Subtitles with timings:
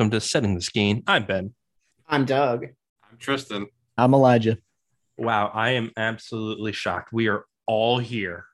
[0.00, 1.02] Hello and welcome to Setting the Skeen.
[1.06, 1.52] I'm Ben.
[2.08, 2.64] I'm Doug.
[3.10, 3.66] I'm Tristan.
[3.98, 4.56] I'm Elijah.
[5.18, 7.12] Wow, I am absolutely shocked.
[7.12, 8.46] We are all here.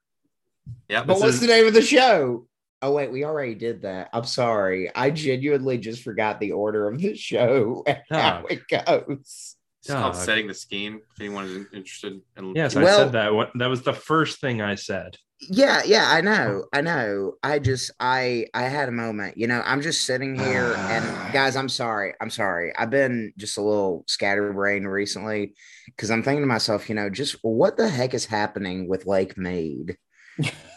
[0.89, 2.49] Yeah, But what's is- the name of the show?
[2.83, 4.09] Oh wait, we already did that.
[4.13, 4.91] I'm sorry.
[4.93, 9.55] I genuinely just forgot the order of the show and how it goes.
[9.83, 11.01] It's called setting the scheme.
[11.15, 13.31] If anyone is interested in Yes, I said that.
[13.55, 15.17] That was the first thing I said.
[15.39, 16.65] Yeah, yeah, I know.
[16.73, 17.35] I know.
[17.43, 19.37] I just I I had a moment.
[19.37, 22.15] You know, I'm just sitting here and guys, I'm sorry.
[22.23, 22.73] I'm sorry.
[22.77, 25.55] I've been just a little scatterbrained recently
[25.87, 29.37] because I'm thinking to myself, you know, just what the heck is happening with Lake
[29.37, 29.99] Mead?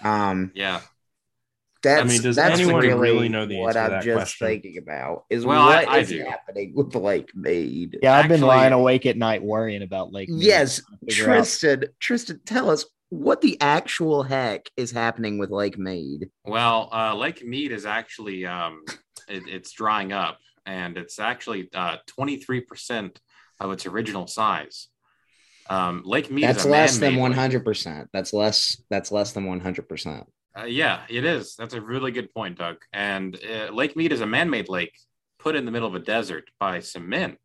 [0.03, 0.81] Um yeah.
[1.81, 4.03] That's, I mean, does that's anyone really, really know the what answer to I'm that
[4.03, 4.48] just question?
[4.48, 6.26] thinking about is Well, what I is do.
[6.26, 8.00] happening with Lake Mead.
[8.03, 10.28] Yeah, I've been lying awake at night worrying about Lake.
[10.28, 14.91] Mead, Yes, trying to figure out- Tristan, Tristan, tell us what the actual heck is
[14.91, 16.29] happening with Lake Mead.
[16.45, 18.83] Well, uh, Lake Mead is actually um,
[19.27, 21.69] it, it's drying up, and it's actually
[22.07, 23.19] twenty three percent
[23.59, 24.87] of its original size.
[25.69, 28.09] Um, Lake Mead That's less than one hundred percent.
[28.13, 28.81] That's less.
[28.89, 30.25] That's less than one hundred percent.
[30.57, 31.55] Uh, yeah, it is.
[31.55, 32.77] That's a really good point, Doug.
[32.91, 34.97] And uh, Lake Mead is a man-made lake
[35.37, 37.37] put in the middle of a desert by some men.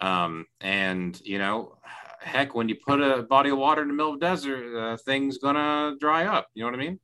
[0.00, 1.76] Um, and you know,
[2.20, 4.96] heck, when you put a body of water in the middle of a desert, uh,
[4.98, 6.48] things gonna dry up.
[6.54, 7.00] You know what I mean?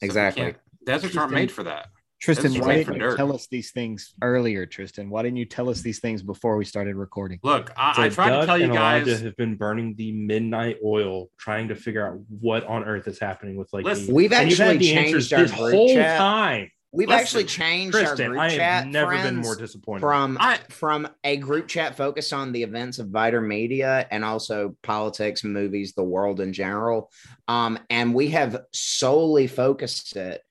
[0.00, 0.42] Exactly.
[0.44, 1.88] can't- Deserts aren't made for that.
[2.20, 3.16] Tristan, This why made for didn't you dirt.
[3.16, 5.10] tell us these things earlier, Tristan?
[5.10, 7.40] Why didn't you tell us these things before we started recording?
[7.42, 9.06] Look, I, So I tried Doug to tell you guys.
[9.08, 13.18] Elijah have been burning the midnight oil, trying to figure out what on earth is
[13.18, 13.84] happening with like.
[13.84, 14.14] Listen, Mead.
[14.14, 16.18] We've And you've actually the answers changed our this whole chat.
[16.18, 16.70] time.
[16.94, 18.86] We've Listen, actually changed our Tristan, group I have chat.
[18.86, 20.00] never been more disappointed.
[20.00, 24.76] from I- from a group chat focused on the events of Viter Media and also
[24.82, 27.10] politics, movies, the world in general.
[27.48, 30.42] Um, and we have solely focused it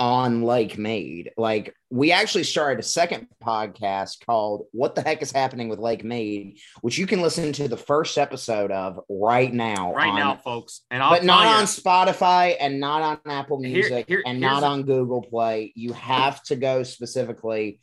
[0.00, 1.30] on Lake Mead.
[1.36, 6.02] Like we actually started a second podcast called "What the Heck is Happening with Lake
[6.02, 9.92] Mead," which you can listen to the first episode of right now.
[9.92, 13.60] right on- now, folks, and I'll but not tell on Spotify and not on Apple
[13.60, 15.72] Music here- and not on Google Play.
[15.76, 17.78] You have to go specifically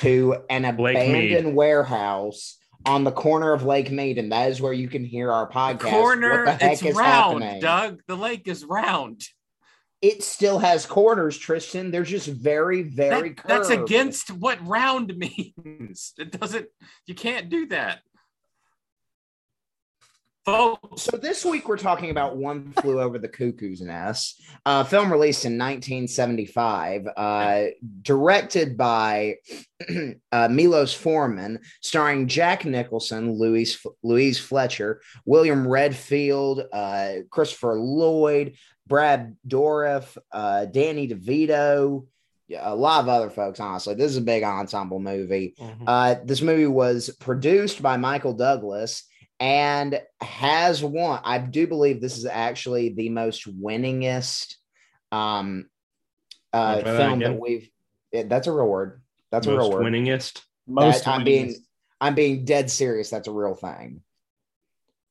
[0.00, 4.88] to an abandoned warehouse on the corner of Lake Mead, and that is where you
[4.88, 5.80] can hear our podcast.
[5.90, 7.62] corner, what the heck it's is round, happening?
[7.62, 8.02] Doug.
[8.06, 9.22] The lake is round.
[10.04, 11.90] It still has corners, Tristan.
[11.90, 15.14] They're just very, very That- that's against what round
[15.66, 16.12] means.
[16.18, 16.66] It doesn't.
[17.06, 18.00] You can't do that,
[20.44, 21.02] folks.
[21.02, 25.44] So this week we're talking about One Flew Over the Cuckoo's Nest, a film released
[25.44, 27.64] in 1975, uh,
[28.02, 29.36] directed by
[30.32, 38.56] uh, Milos Forman, starring Jack Nicholson, Louise Louise Fletcher, William Redfield, uh, Christopher Lloyd,
[38.86, 42.06] Brad Dourif, uh, Danny DeVito.
[42.56, 43.94] A lot of other folks, honestly.
[43.94, 45.54] This is a big ensemble movie.
[45.58, 45.84] Mhm.
[45.86, 49.04] Uh, this movie was produced by Michael Douglas
[49.40, 51.20] and has won.
[51.24, 54.54] I do believe this is actually the most winningest
[55.12, 55.68] um,
[56.52, 57.68] uh, Try that film that we've.
[58.12, 59.00] it- that's a real word.
[59.30, 59.84] That's a real word.
[59.84, 60.42] winningest.
[60.66, 61.54] Most That- I'm being.
[62.00, 63.08] I'm being dead serious.
[63.10, 64.02] That's a real thing.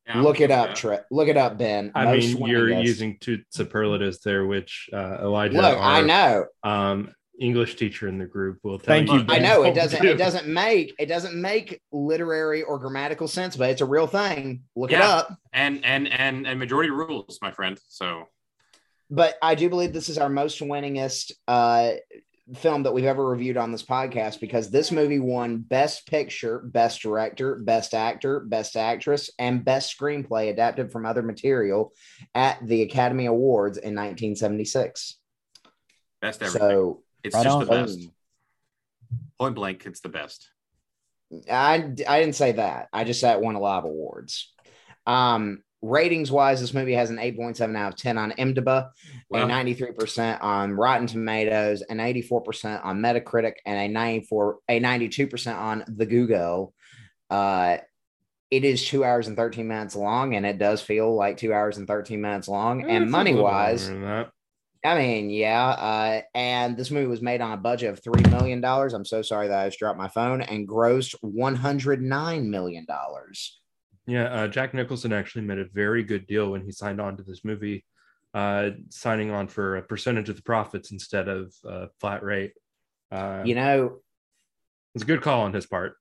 [0.06, 0.78] Yeah, Look it up, with.
[0.78, 1.06] Trip.
[1.12, 1.92] Look it up, Ben.
[1.96, 2.84] I Most mean, you're winningest.
[2.84, 6.46] using two superlatives there, which uh, Elijah, Look, I know.
[6.64, 9.20] um, English teacher in the group, will tell Thank you.
[9.20, 10.02] you, I know it doesn't.
[10.02, 10.10] do.
[10.10, 10.94] It doesn't make.
[11.00, 14.64] It doesn't make literary or grammatical sense, but it's a real thing.
[14.76, 15.36] Look it up.
[15.52, 17.80] And and and and majority rules, my friend.
[17.88, 18.28] So
[19.10, 21.92] but I do believe this is our most winningest uh,
[22.56, 27.02] film that we've ever reviewed on this podcast because this movie won Best Picture, Best
[27.02, 31.94] Director, Best Actor, Best Actress, and Best Screenplay adapted from other material
[32.34, 35.18] at the Academy Awards in 1976.
[36.22, 36.60] best everything.
[36.60, 37.66] So it's Right just on.
[37.66, 38.00] the best.
[39.40, 40.50] Point blank, it's the best.
[41.52, 41.76] I,
[42.08, 42.90] I didn't say that.
[42.94, 44.54] I just said it won a lot of awards.
[45.08, 48.90] Um, ratings wise, this movie has an 8.7 out of 10 on IMDb.
[49.30, 55.56] Well, a 93% on Rotten Tomatoes, an 84% on Metacritic, and a 94 a 92%
[55.58, 56.74] on the Google.
[57.30, 57.78] Uh,
[58.52, 61.80] it is two hours and 13 minutes long, and it does feel like two hours
[61.80, 62.84] and 13 minutes long.
[62.84, 64.32] Eh, and money wise, longer than that.
[64.86, 65.66] I mean, yeah.
[65.70, 68.64] Uh, and this movie was made on a budget of $3 million.
[68.64, 72.86] I'm so sorry that I just dropped my phone and grossed $109 million.
[74.06, 77.24] Yeah, uh, Jack Nicholson actually made a very good deal when he signed on to
[77.24, 77.86] this movie,
[78.34, 82.52] uh, signing on for a percentage of the profits instead of uh, flat rate.
[83.10, 84.00] Uh, You know,
[84.96, 85.96] it's a good call on his part.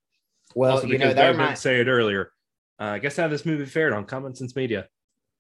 [0.57, 2.33] well, also, you know, that Doug didn't say it earlier.
[2.81, 4.89] Uh, guess how this movie fared on Common Sense Media?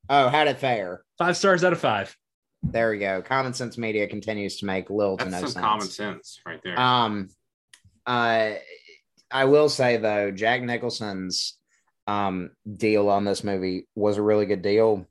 [0.08, 1.02] Oh, how did it fare?
[1.18, 2.16] Five stars out of five.
[2.62, 3.22] There we go.
[3.22, 5.54] Common Sense Media continues to make little to no sense.
[5.54, 6.78] common sense right there.
[6.78, 7.28] Um,
[8.06, 8.52] uh,
[9.30, 11.58] I will say though, Jack Nicholson's
[12.06, 15.06] um, deal on this movie was a really good deal.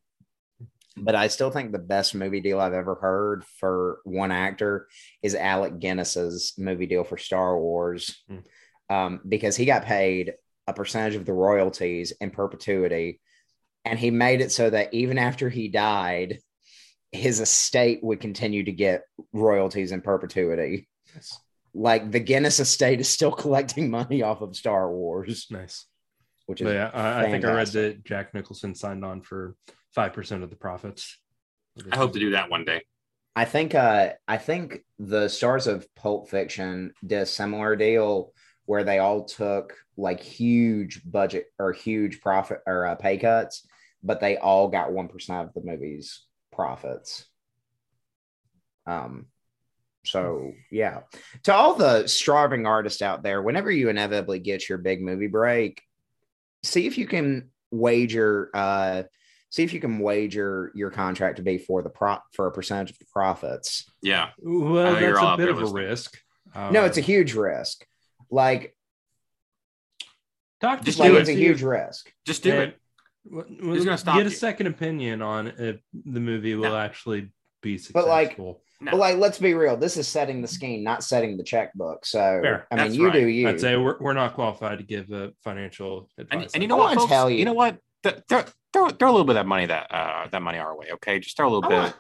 [0.98, 4.88] But I still think the best movie deal I've ever heard for one actor
[5.24, 8.38] is Alec Guinness's movie deal for Star Wars, Hmm.
[8.94, 10.34] um, because he got paid
[10.68, 13.22] a percentage of the royalties in perpetuity,
[13.86, 16.40] and he made it so that even after he died,
[17.12, 19.04] his estate would continue to get
[19.34, 20.88] royalties in perpetuity.
[21.14, 21.40] Nice.
[21.74, 25.86] Like the Guinness estate is still collecting money off of Star Wars, Nice.
[26.46, 29.56] which is But yeah, I, I think I read that Jack Nicholson signed on for
[29.94, 31.18] five percent of the profits.
[31.92, 32.82] I hope to do that one day.
[33.36, 38.34] I think uh I think the stars of Pulp Fiction did a similar deal
[38.66, 43.66] where they all took like huge budget or huge profit or uh, pay cuts,
[44.04, 47.26] but they all got one percent of the movie's profits.
[48.86, 49.28] Um,
[50.04, 51.02] so yeah,
[51.44, 55.82] to all the starving artists out there, whenever you inevitably get your big movie break,
[56.64, 59.04] see if you can wager uh
[59.50, 62.90] see if you can wager your contract to be for the prop for a percentage
[62.92, 63.86] of the profits.
[64.02, 64.30] Yeah.
[64.40, 65.84] Well, know that's a bit of a listening.
[65.86, 66.18] risk.
[66.56, 67.86] no, it's a Um, huge risk.
[68.30, 68.76] Like,
[70.62, 72.14] Doctor Just like do it's a huge risk.
[72.26, 72.60] Just do Yeah.
[72.62, 72.81] it.
[73.26, 76.78] Well, Who's gonna stop get a second opinion on if the movie will No.
[76.78, 77.32] actually
[77.62, 78.02] be successful.
[78.02, 78.58] But, like, No.
[78.92, 79.78] But like, let's be real.
[79.78, 82.04] This is setting the scheme, not setting the checkbook.
[82.06, 82.68] So Fair.
[82.72, 83.14] I mean, That's you right.
[83.14, 83.48] do you.
[83.48, 86.46] I'd say we're, we're not qualified to give a financial advice.
[86.46, 87.12] and, and you know what, wanna folks?
[87.12, 87.78] tell you- You know what?
[88.04, 90.76] Th- Throw, throw, throw a little bit of that money that uh, that money our
[90.76, 91.20] way, okay?
[91.20, 91.78] Just throw a little I bit.
[91.78, 91.96] want-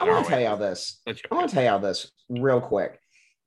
[0.00, 1.02] I our want to tell y'all this.
[1.04, 2.98] That's your I want to tell y'all this real quick.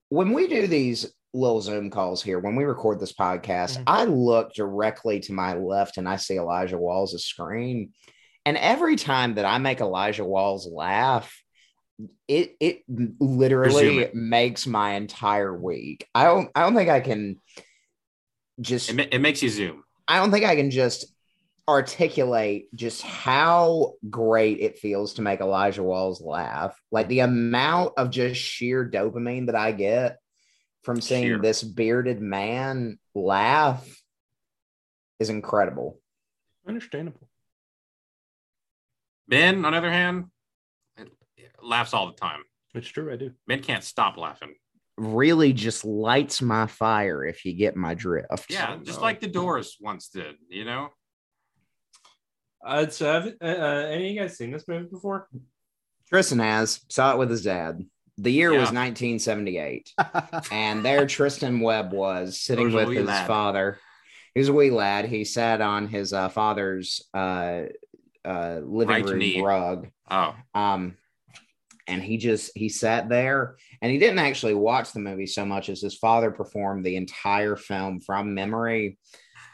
[0.09, 3.83] When we do these little Zoom calls here, when we record this podcast, Mhm.
[3.87, 7.91] I look directly to my left and I see Elijah Walls' screen.
[8.45, 11.35] And every time that I make Elijah Walls laugh,
[12.27, 14.15] it it literally it.
[14.15, 16.07] makes my entire week.
[16.13, 17.41] I don't I don't think I can
[18.59, 19.83] just It, ma- it makes you zoom.
[20.07, 21.05] I don't think I can just
[21.67, 26.79] articulate just how great it feels to make Elijah Walls laugh.
[26.91, 30.17] Like the amount of just sheer dopamine that I get
[30.85, 31.39] from seeing Sheer.
[31.39, 33.85] this bearded man laugh
[35.19, 35.99] is incredible.
[36.67, 37.27] Understandable.
[39.27, 40.25] Ben, on the other hand,
[40.97, 42.43] it- it laughs all the time.
[42.75, 43.11] It's true.
[43.11, 43.33] I do.
[43.47, 44.55] Ben can't stop laughing.
[44.97, 48.49] Really just lights my fire if you get my drift.
[48.49, 49.03] Yeah, just no.
[49.03, 50.35] like the Doors once did.
[50.47, 50.89] You know,
[52.65, 55.27] Uh, so have uh, uh, any of you guys seen this movie before?
[56.07, 57.85] Tristan has saw it with his dad.
[58.17, 59.93] The year was 1978.
[60.51, 63.27] and there Tristan Webb was sitting was with his lad.
[63.27, 63.79] father.
[64.33, 65.05] He was a wee lad.
[65.05, 67.63] He sat on his uh, father's uh,
[68.23, 69.41] uh, living Right room knee.
[69.41, 69.87] rug.
[70.09, 70.97] oh, Um,
[71.87, 75.69] and he just he sat there and he didn't actually watch the movie so much
[75.69, 78.97] as his father performed the entire film from memory.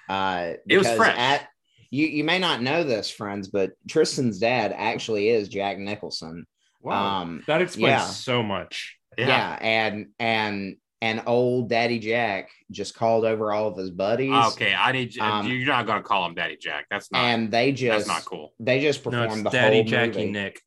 [0.07, 1.17] Uh, It was fresh.
[1.17, 1.47] At,
[1.89, 6.45] you you may not know this, friends, but Tristan's dad actually is Jack Nicholson.
[6.81, 8.05] Wow, Um, that explains yeah.
[8.05, 8.97] so much.
[9.17, 9.27] yeah.
[9.27, 9.57] yeah.
[9.61, 14.33] and and and old Daddy Jack just called over all of his buddies.
[14.53, 15.23] Okay, I need you.
[15.23, 16.85] Um, you're not gonna call him Daddy Jack.
[16.91, 17.23] That's not.
[17.23, 18.53] and they just that's not cool.
[18.59, 20.31] they just No, performed it's the Daddy whole Jackie movie.
[20.31, 20.61] Nick.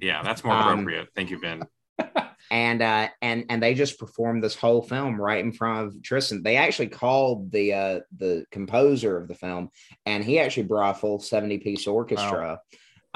[0.00, 1.08] Yeah, that's more Um, appropriate.
[1.16, 1.62] Thank you, Ben.
[2.50, 6.42] and uh and and they just performed this whole film right in front of Tristan.
[6.42, 9.70] They actually called the uh the composer of the film,
[10.06, 12.60] and he actually brought a full seventy piece orchestra.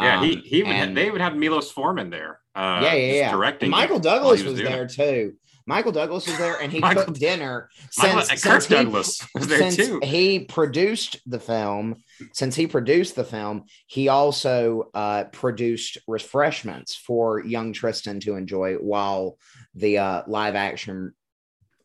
[0.00, 0.72] Yeah, he Um, he would.
[0.72, 2.40] and- they would have Milos Forman there.
[2.54, 3.30] Uh, yeah, yeah, yeah.
[3.32, 3.66] Directing.
[3.66, 5.34] And Michael Douglas he was, there too.
[5.66, 7.68] Michael Douglas was there, and he Michael- cooked dinner.
[7.90, 10.00] Since, uh, since Kirk he- Douglas was there since too.
[10.02, 17.44] he produced the film, since he produced the film, he also uh, produced refreshments for
[17.44, 19.38] young Tristan to enjoy while
[19.74, 21.14] the uh, live action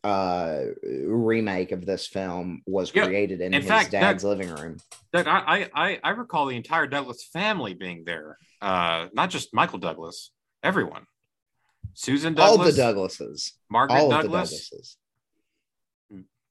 [0.04, 4.78] uh, remake of this film was Yeah, created in, in his fact, dad's living room.
[5.12, 8.38] Doug, I, I I recall the entire Douglas family being there.
[8.60, 10.30] Uh, not just Michael Douglas,
[10.62, 11.04] everyone.
[11.94, 14.68] Susan Douglas, All the Douglases, Margaret all of the Douglas.
[14.70, 14.96] Douglases.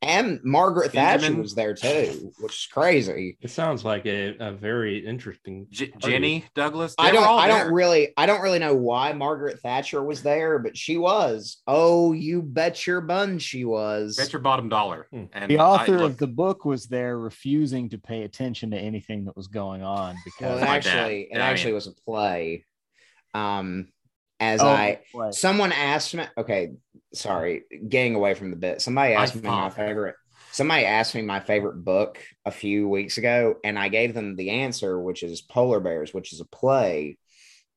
[0.04, 3.36] And Margaret Thatcher Benjamin- was there too, which is crazy.
[3.42, 5.66] It sounds like a, a very interesting.
[5.72, 6.94] J- Jenny Douglas.
[7.00, 7.64] I They were don't I there.
[7.64, 11.64] don't really I don't really know why Margaret Thatcher was there, but she was.
[11.66, 14.18] Oh, you bet your bun she was.
[14.18, 15.08] Bet your bottom dollar.
[15.12, 15.24] Hmm.
[15.34, 18.78] And The I- author look, of the book was there refusing to pay attention to
[18.78, 20.88] anything that was going on well, because it my dad.
[20.96, 22.66] actually it Yeah, actually was a play.
[23.34, 23.88] Um
[24.40, 25.34] as Oh, I right.
[25.34, 26.74] someone asked me okay,
[27.14, 28.82] sorry, getting away from the bit.
[28.82, 30.16] Somebody My asked me my favorite
[30.52, 34.50] somebody asked me my favorite book a few weeks ago, and I gave them the
[34.52, 37.18] answer, which is Polar Bears, which is a play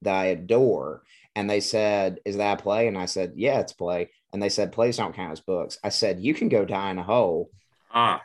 [0.03, 1.03] that I adore.
[1.37, 2.89] And they said, Is that a play?
[2.89, 4.11] And I said, Yeah, it's a play.
[4.33, 5.79] And they said, plays don't count as books.
[5.85, 7.51] I said, you can go die in a hole.
[7.91, 8.23] Ah,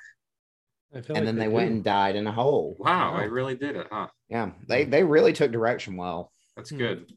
[1.15, 2.77] And like then they went and died in a hole.
[2.77, 4.07] wow, I really did it, huh?
[4.29, 6.31] Yeah, they they really took direction well.
[6.55, 7.11] That's good.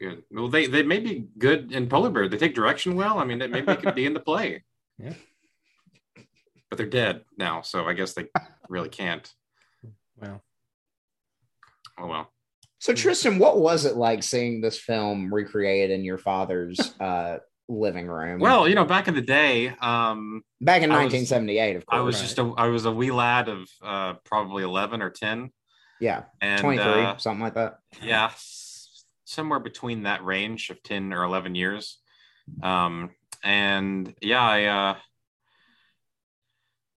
[0.00, 0.24] That's good.
[0.30, 2.28] Well, they they may be good in Polar Bear.
[2.28, 3.18] They take direction well.
[3.18, 4.64] I mean, that maybe it could be in the play.
[4.98, 5.12] Yeah.
[6.70, 8.26] But they're dead now, so I guess they
[8.68, 9.30] really can't.
[10.20, 10.40] Wow.
[11.98, 12.32] Oh well.
[12.78, 17.38] So Tristan, what was it like seeing this film recreated in your father's uh,
[17.68, 18.40] living room?
[18.40, 21.98] Well, you know, back in the day, um, back in I was- 1978, of course.
[21.98, 22.22] I was Right.
[22.22, 25.50] just a I was a wee lad of uh, probably eleven or ten,
[26.00, 27.78] yeah, and 23, uh, something like that.
[28.02, 28.65] yeah, s-
[29.26, 31.98] somewhere between that range of ten or eleven years.
[32.62, 33.10] Um,
[33.44, 34.96] and yeah, I uh,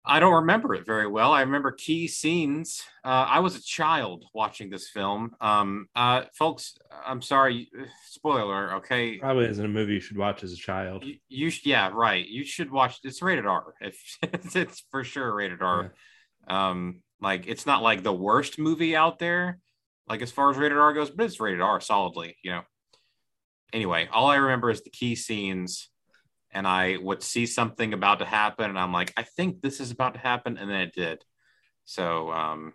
[0.05, 1.33] I don't remember it very well.
[1.33, 2.81] I remember key scenes.
[3.03, 5.35] Uh, I was a child watching this film.
[5.41, 7.69] Um, uh, folks, I'm sorry,
[8.05, 8.75] spoiler.
[8.75, 11.03] Okay, Probably isn't a movie you should watch as a child.
[11.03, 12.25] you, you yeah, right.
[12.25, 12.99] You should watch.
[13.03, 13.73] It's rated R.
[13.81, 15.93] If it's, it's for sure rated R.
[16.47, 19.59] Um, like it's not like the worst movie out there,
[20.07, 22.37] like as far as rated R goes, but it's rated R solidly.
[22.43, 22.61] You know.
[23.73, 25.89] Anyway, all I remember is the key scenes,
[26.51, 29.91] and I would see something about to happen, and I'm like, I think this is
[29.91, 31.23] about to happen, and then it did.
[31.83, 32.73] So, um,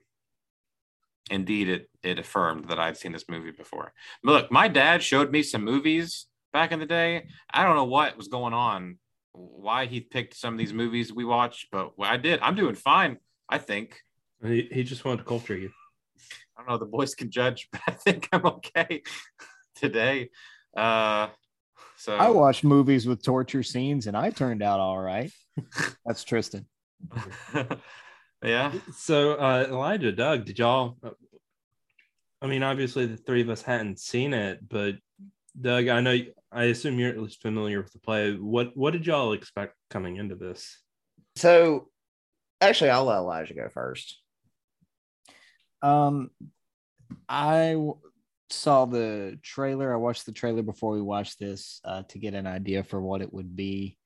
[1.30, 3.92] indeed, it it affirmed that I'd seen this movie before.
[4.22, 7.26] But look, my dad showed me some movies back in the day.
[7.50, 8.98] I don't know what was going on,
[9.32, 12.40] why he picked some of these movies we watched, but I did.
[12.40, 14.00] I'm doing fine, I think.
[14.44, 15.70] He, he just wanted to culture you.
[16.56, 16.78] I don't know.
[16.78, 19.02] The boys can judge, but I think I'm okay
[19.76, 20.30] today.
[20.76, 21.28] Uh,
[21.96, 25.30] so I watched movies with torture scenes and I turned out all right.
[26.06, 26.66] That's Tristan.
[28.42, 28.72] yeah.
[28.96, 30.96] So, uh, Elijah, Doug, did y'all?
[32.40, 34.96] I mean, obviously the three of us hadn't seen it, but
[35.60, 36.18] Doug, I know,
[36.50, 38.32] I assume you're at least familiar with the play.
[38.34, 40.78] What What did y'all expect coming into this?
[41.36, 41.88] So,
[42.60, 44.20] actually, I'll let Elijah go first.
[45.82, 46.30] Um,
[47.28, 47.98] I w-
[48.50, 49.92] saw the trailer.
[49.92, 53.22] I watched the trailer before we watched this uh, to get an idea for what
[53.22, 53.98] it would be.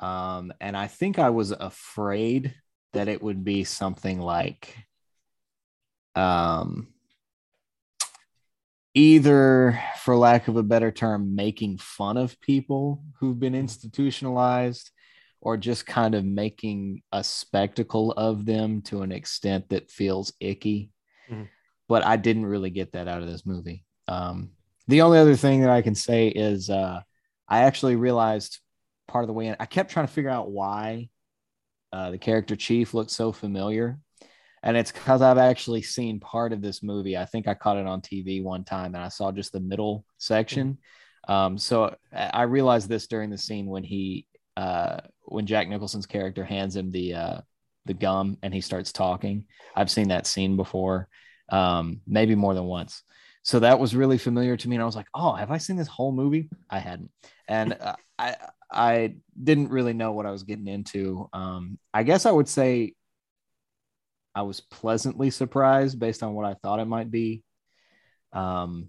[0.00, 2.54] Um, and I think I was afraid
[2.92, 4.76] that it would be something like,
[6.14, 6.88] um,
[8.94, 14.90] either, for lack of a better term, making fun of people who've been institutionalized
[15.40, 20.90] or just kind of making a spectacle of them to an extent that feels icky.
[21.30, 21.48] Mhm.
[21.88, 23.84] But I didn't really get that out of this movie.
[24.06, 24.50] Um,
[24.88, 27.00] the only other thing that I can say is uh,
[27.48, 28.60] I actually realized
[29.06, 31.08] part of the way in, I kept trying to figure out why
[31.92, 33.98] uh, the character Chief looked so familiar.
[34.62, 37.16] And it's because I've actually seen part of this movie.
[37.16, 40.04] I think I caught it on TV one time and I saw just the middle
[40.18, 40.78] section.
[41.28, 46.06] Um, so I I realized this during the scene when he uh, when Jack Nicholson's
[46.06, 47.40] character hands him the uh,
[47.88, 49.44] the gum and he starts talking.
[49.74, 51.08] I've seen that scene before,
[51.50, 53.02] um, maybe more than once.
[53.42, 55.76] So that was really familiar to me, and I was like, "Oh, have I seen
[55.76, 57.10] this whole movie?" I hadn't,
[57.48, 58.36] and uh, I
[58.70, 61.28] I didn't really know what I was getting into.
[61.32, 62.92] Um, I guess I would say
[64.34, 67.42] I was pleasantly surprised based on what I thought it might be.
[68.32, 68.88] Um,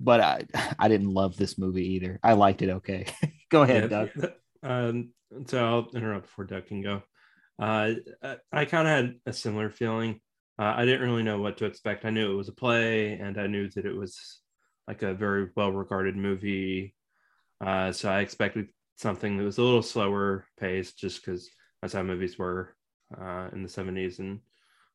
[0.00, 0.46] but I
[0.78, 2.18] I didn't love this movie either.
[2.22, 3.06] I liked it okay.
[3.50, 4.10] Go ahead, Doug.
[4.62, 5.10] Um,
[5.46, 7.02] so I'll interrupt before Doug can go.
[7.60, 10.20] Uh, I, I kind of had a similar feeling.
[10.58, 12.04] Uh, I didn't really know what to expect.
[12.04, 14.40] I knew it was a play, and I knew that it was
[14.88, 16.94] like a very well-regarded movie.
[17.60, 21.48] Uh, so I expected something that was a little slower paced, just because
[21.80, 22.74] that's how movies were
[23.20, 24.40] uh, in the '70s and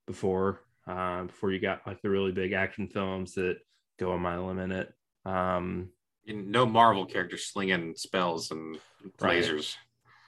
[0.08, 0.62] before.
[0.88, 3.58] Uh, before you got like the really big action films that
[4.00, 4.94] go a mile a minute.
[5.26, 5.90] Um,
[6.28, 8.80] No Marvel character slinging spells and
[9.20, 9.44] Right.
[9.44, 9.76] lasers.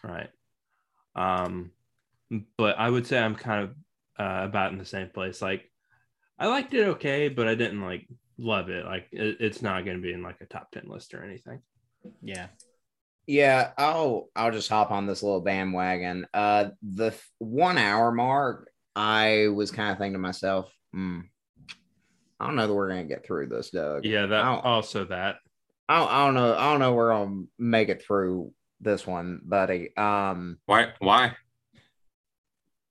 [0.03, 0.29] right
[1.15, 1.72] um
[2.57, 3.69] but i would say i'm kind of
[4.19, 5.69] uh, about in the same place like
[6.39, 8.07] i liked it okay but i didn't like
[8.38, 11.13] love it like it, it's not going to be in like a top 10 list
[11.13, 11.62] or anything
[12.22, 12.48] Yeah.
[13.25, 16.27] Yeah, I'll I'll just hop on this little bandwagon.
[16.34, 21.19] Uh, the f- one hour mark, I was kind of thinking to myself, hmm,
[22.39, 24.05] I don't know that we're gonna get through this, Doug.
[24.05, 24.60] yeah that Ow.
[24.62, 25.39] also that
[25.89, 26.55] I don't, I don't know.
[26.55, 29.89] I don't know we're gonna make it through this one, buddy.
[29.98, 30.93] Um, Why?
[31.00, 31.36] Why?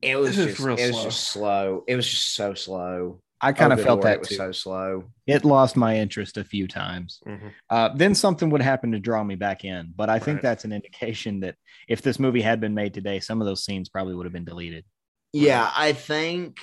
[0.06, 1.04] It was just real it was slow.
[1.04, 1.84] just slow.
[1.86, 3.20] It was just so slow.
[3.40, 4.36] I kind of felt Lord, that it was too.
[4.36, 5.04] so slow.
[5.26, 7.20] it lost my interest a few times.
[7.26, 7.52] Mhm.
[7.68, 9.92] Uh, then something would happen to draw me back in.
[9.94, 13.42] But I think that's an indication that if this movie had been made today, some
[13.42, 14.84] of those scenes probably would have been deleted.
[15.32, 16.60] Yeah, I think.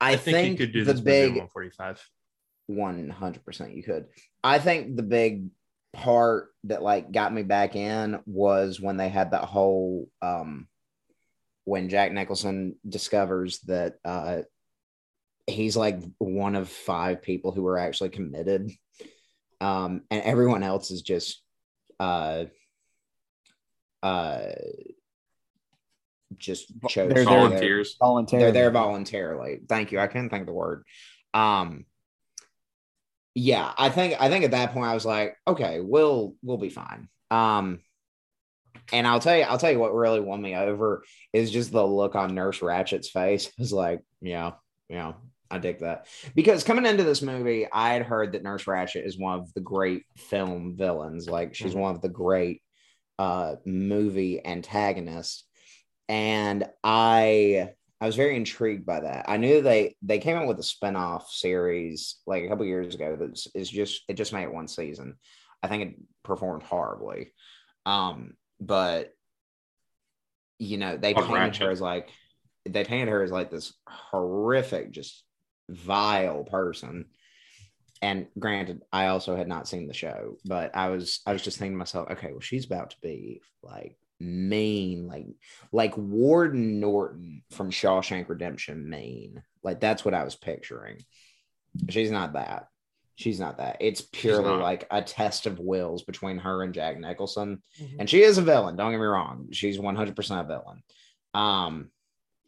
[0.00, 2.02] I, i think, think, you could do the this big 145
[2.66, 4.06] one hundred percent you could.
[4.42, 5.48] I think the big
[5.92, 10.68] part that like got me back in was when they had that whole um
[11.64, 14.38] when Jack Nicholson discovers that uh
[15.46, 18.70] he's like one of five people who are actually committed
[19.60, 21.42] um and everyone else is just
[21.98, 22.44] uh
[24.02, 24.46] uh
[26.38, 27.24] just chose They're there.
[27.24, 27.96] Volunteers.
[27.98, 28.44] Voluntarily.
[28.44, 29.60] they're there voluntarily.
[29.68, 29.98] Thank you.
[29.98, 30.84] I couldn't think of the word.
[31.34, 31.84] Um
[33.34, 36.70] yeah, I think I think at that point I was like, okay, we'll we'll be
[36.70, 37.08] fine.
[37.30, 37.80] Um
[38.92, 41.86] and I'll tell you, I'll tell you what really won me over is just the
[41.86, 43.46] look on Nurse Ratched's face.
[43.58, 44.52] It was like, yeah,
[44.88, 45.12] yeah,
[45.50, 46.06] I dig that.
[46.34, 49.60] Because coming into this movie, I had heard that Nurse Ratched is one of the
[49.60, 51.28] great film villains.
[51.28, 52.62] Like she's one of the great
[53.18, 55.44] uh movie antagonists.
[56.08, 57.70] And I
[58.00, 59.26] I was very intrigued by that.
[59.28, 63.16] I knew they they came out with a spin-off series like a couple years ago
[63.20, 65.16] that's just it just made it one season.
[65.62, 67.32] I think it performed horribly.
[67.84, 69.12] Um, but
[70.58, 71.64] you know, they Called painted Ratched.
[71.64, 72.10] her as like
[72.68, 75.24] they painted her as like this horrific, just
[75.68, 77.06] vile person.
[78.02, 81.58] And granted, I also had not seen the show, but I was I was just
[81.58, 85.26] thinking to myself, okay, well, she's about to be like mean, like
[85.72, 89.42] like Warden Norton from Shawshank Redemption, mean.
[89.62, 90.98] Like that's what I was picturing.
[91.88, 92.68] She's not that.
[93.16, 93.76] She's not that.
[93.80, 97.62] It's purely like a test of wills between her and Jack Nicholson.
[97.78, 97.96] Mhm.
[98.00, 98.76] And she is a villain.
[98.76, 99.48] Don't get me wrong.
[99.52, 100.82] She's 100% a villain.
[101.34, 101.90] Um,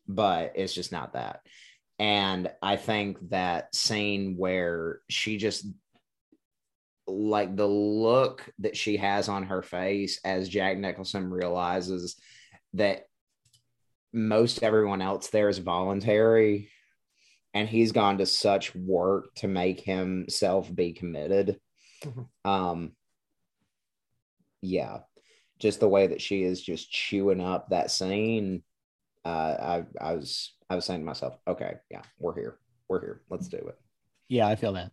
[0.09, 1.41] but it's just not that.
[1.99, 5.67] And I think that scene where she just
[7.07, 12.17] like the look that she has on her face as Jack Nicholson realizes
[12.75, 13.05] that
[14.13, 16.71] most everyone else there is voluntary
[17.55, 21.61] and he's gone to such work to make himself be committed.
[22.03, 22.29] Mhm.
[22.45, 22.97] Um
[24.61, 25.01] yeah,
[25.59, 28.63] just the way that she is just chewing up that scene.
[29.25, 33.23] Uh, I I was I was saying to myself, okay, yeah, we're here, we're here,
[33.29, 33.79] let's do it.
[34.29, 34.93] Yeah, I feel that.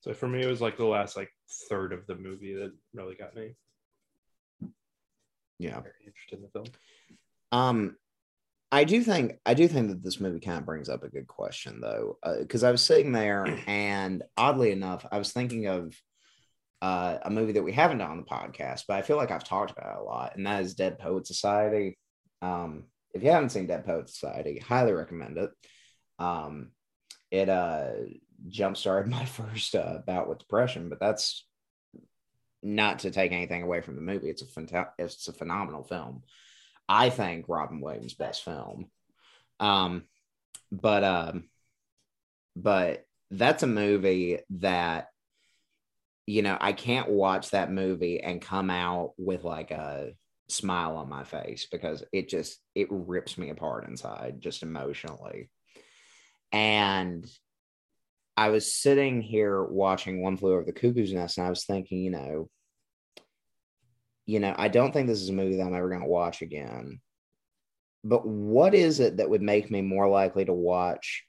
[0.00, 1.30] So for me, it was like the last like
[1.68, 3.54] third of the movie that really got me
[5.58, 5.80] Yeah.
[5.80, 6.66] very interested in the film.
[7.52, 7.96] Um,
[8.72, 11.26] I do think I do think that this movie kind of brings up a good
[11.26, 15.94] question though, because I was sitting there and oddly enough, I was thinking of
[16.80, 19.44] uh, a movie that we haven't done on the podcast, but I feel like I've
[19.44, 21.98] talked about it a lot, and that is Dead Poet Society.
[22.40, 25.50] Um, if you haven't seen Dead Poet Society, highly recommend it.
[26.18, 26.70] Um,
[27.30, 27.90] it uh
[28.48, 31.46] jump started my first uh, bout with depression, but that's
[32.62, 34.30] not to take anything away from the movie.
[34.30, 36.22] It's a it's a phenomenal film.
[36.92, 38.90] I think Robin Williams' best film.
[39.58, 40.02] Um,
[40.70, 41.48] but um,
[42.54, 45.08] but that's a movie that
[46.26, 50.12] you know I can't watch that movie and come out with like a
[50.48, 55.48] smile on my face because it just it rips me apart inside just emotionally.
[56.52, 57.26] And
[58.36, 62.00] I was sitting here watching One Flew Over the Cuckoo's Nest, and I was thinking,
[62.00, 62.50] you know,
[64.32, 66.40] you know, I don't think this is a movie that I'm ever going to watch
[66.40, 67.00] again.
[68.02, 71.24] But what is it that would make me more likely to watch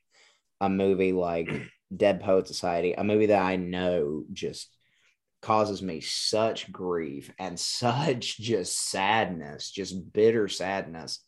[0.61, 1.51] a movie like
[1.95, 4.73] Dead Poet Society, a movie that I know just
[5.41, 11.19] causes me such grief and such just sadness, just bitter sadness.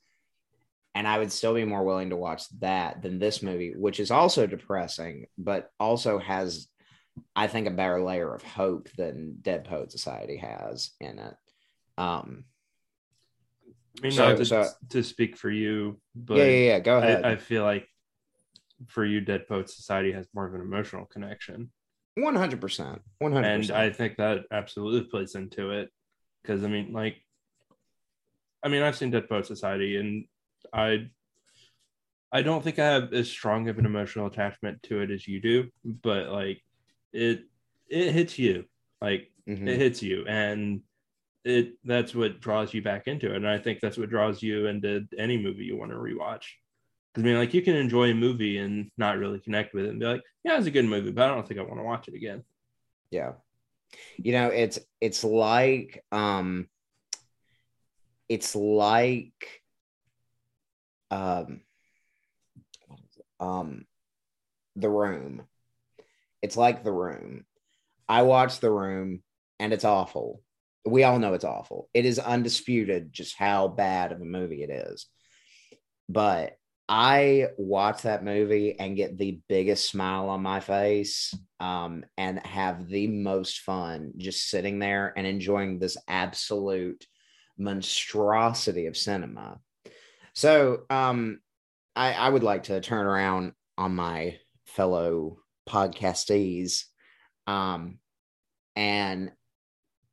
[0.96, 4.12] And I would still be more willing to watch that than this movie, which is
[4.12, 6.70] also depressing, but also has,
[7.36, 11.36] I think, a better layer of hope than Dead Poet Society has in it.
[11.98, 12.46] Um,
[13.98, 16.80] I mean, So- not to, so- to speak for you, but yeah, yeah, yeah.
[16.80, 17.24] Go ahead.
[17.26, 17.88] I, I feel like
[18.88, 21.72] for you, Dead Poet Society has more of an emotional connection.
[22.16, 23.02] One hundred percent.
[23.20, 23.72] One hundred and.
[23.72, 25.90] I think that absolutely plays into it
[26.42, 27.18] because I mean, like,
[28.64, 30.26] I mean, I've seen Dead Poet Society, and
[30.74, 31.10] I,
[32.32, 35.40] I don't think I have as strong of an emotional attachment to it as you
[35.42, 36.62] do, but like,
[37.14, 37.44] it
[37.90, 38.66] it hits you,
[39.02, 39.68] like Mhm.
[39.68, 40.82] it hits you, and
[41.46, 44.68] it that's what draws you back into it, and I think that's what draws you
[44.68, 46.44] into any movie you want to rewatch.
[47.16, 50.00] I mean, like you can enjoy a movie and not really connect with it, and
[50.00, 52.08] be like, "Yeah, it's a good movie," but I don't think I want to watch
[52.08, 52.44] it again.
[53.12, 53.34] Yeah.
[54.18, 56.68] You know, it's it's like um
[58.28, 59.62] it's like
[61.12, 61.62] um
[63.40, 63.86] um
[64.76, 65.44] the room.
[66.42, 67.46] It's like the room.
[68.10, 69.22] I watched the room
[69.60, 70.42] and it's awful.
[70.86, 71.90] We all know it's awful.
[71.94, 75.08] It is undisputed just how bad of a movie it is.
[76.08, 82.46] But I watch that movie and get the biggest smile on my face um, and
[82.46, 87.06] have the most fun just sitting there and enjoying this absolute
[87.58, 89.60] monstrosity of cinema.
[90.36, 91.40] So um,
[91.96, 96.84] I, I would like to turn around on my fellow podcastees
[97.48, 98.00] um,
[98.76, 99.32] and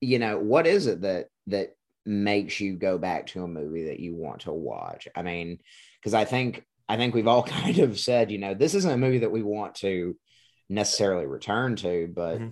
[0.02, 4.00] you know what is it that that makes you go back to a movie that
[4.00, 5.58] you want to watch i mean
[6.00, 8.98] because i think i think we've all kind of said you know this isn't a
[8.98, 10.14] movie that we want to
[10.68, 12.48] necessarily return to but mm-hmm.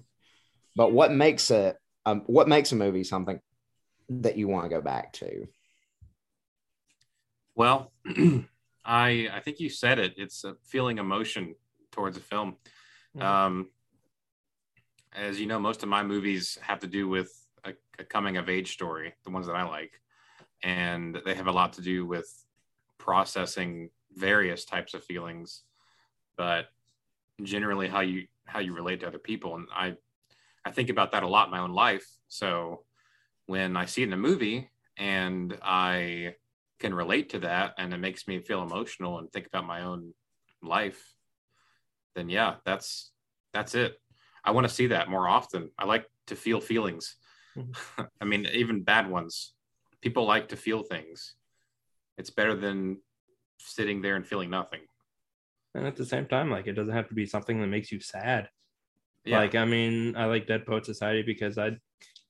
[0.76, 1.74] but what makes a
[2.06, 3.40] um, what makes a movie something
[4.08, 5.46] that you want to go back to
[7.56, 7.92] well
[8.84, 11.54] i i think you said it it's a feeling emotion
[11.90, 12.56] towards a film
[13.16, 13.26] mm-hmm.
[13.26, 13.68] um
[15.12, 17.32] as you know most of my movies have to do with
[17.64, 19.92] a, a coming of age story, the ones that I like,
[20.62, 22.30] and they have a lot to do with
[22.98, 25.62] processing various types of feelings,
[26.36, 26.66] but
[27.42, 29.56] generally how you how you relate to other people.
[29.56, 29.96] And I
[30.64, 32.06] I think about that a lot in my own life.
[32.28, 32.84] So
[33.46, 36.34] when I see it in a movie and I
[36.78, 40.12] can relate to that and it makes me feel emotional and think about my own
[40.62, 41.14] life,
[42.14, 43.12] then yeah, that's
[43.52, 44.00] that's it.
[44.44, 45.70] I want to see that more often.
[45.78, 47.16] I like to feel feelings.
[48.20, 49.52] I mean, even bad ones.
[50.00, 51.34] People like to feel things.
[52.18, 52.98] It's better than
[53.58, 54.80] sitting there and feeling nothing.
[55.74, 58.00] And at the same time, like it doesn't have to be something that makes you
[58.00, 58.48] sad.
[59.24, 59.38] Yeah.
[59.38, 61.76] Like, I mean, I like Dead Poet Society because I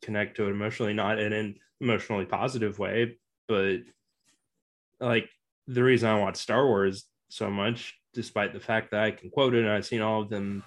[0.02, 3.16] connect to it emotionally, not in an emotionally positive way,
[3.48, 3.78] but
[4.98, 5.28] like
[5.66, 9.54] the reason I watch Star Wars so much, despite the fact that I can quote
[9.54, 10.64] it and I've seen all of them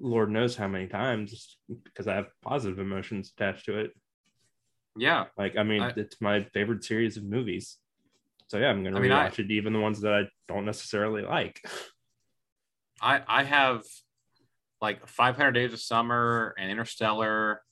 [0.00, 3.92] Lord knows how many times because I have positive emotions attached to it.
[4.96, 5.26] Yeah.
[5.36, 7.78] Like, I mean, I, it's my favorite series of movies.
[8.48, 11.22] So yeah, I'm going to rewatch I, it, even the ones that I don't necessarily
[11.22, 11.60] like.
[13.00, 13.82] I, I have
[14.80, 17.62] like 500 Days of Summer and Interstellar,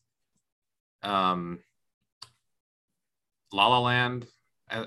[1.03, 1.59] um,
[3.53, 4.27] La La Land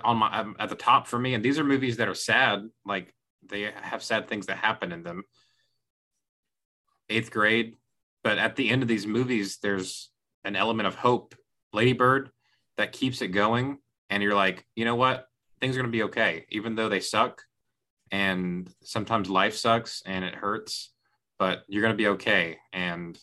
[0.03, 1.33] on my at the top for me.
[1.33, 2.67] And these are movies that are sad.
[2.85, 3.13] Like
[3.47, 5.23] they have sad things that happen in them
[7.09, 7.75] eighth grade.
[8.23, 10.09] But at the end of these movies, there's
[10.43, 11.35] an element of hope,
[11.73, 12.31] Ladybird,
[12.77, 13.79] that keeps it going.
[14.09, 15.27] And you're like, you know what?
[15.61, 17.43] Things are going to be okay, even though they suck.
[18.11, 20.91] And sometimes life sucks and it hurts,
[21.37, 22.57] but you're going to be okay.
[22.73, 23.17] And,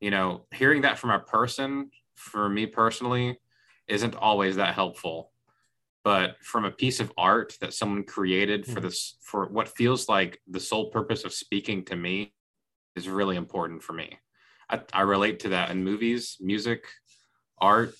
[0.00, 3.38] you know, hearing that from a person, for me personally,
[3.86, 5.30] isn't always that helpful
[6.06, 8.86] but from a piece of art that someone created for hmm.
[8.86, 12.32] this for what feels like the sole purpose of speaking to me
[12.96, 14.18] is really important for me.
[14.68, 16.86] I, I relate to that in movies, music,
[17.58, 17.94] art,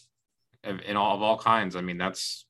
[0.65, 1.77] in all of all kinds.
[1.77, 2.47] I mean, that's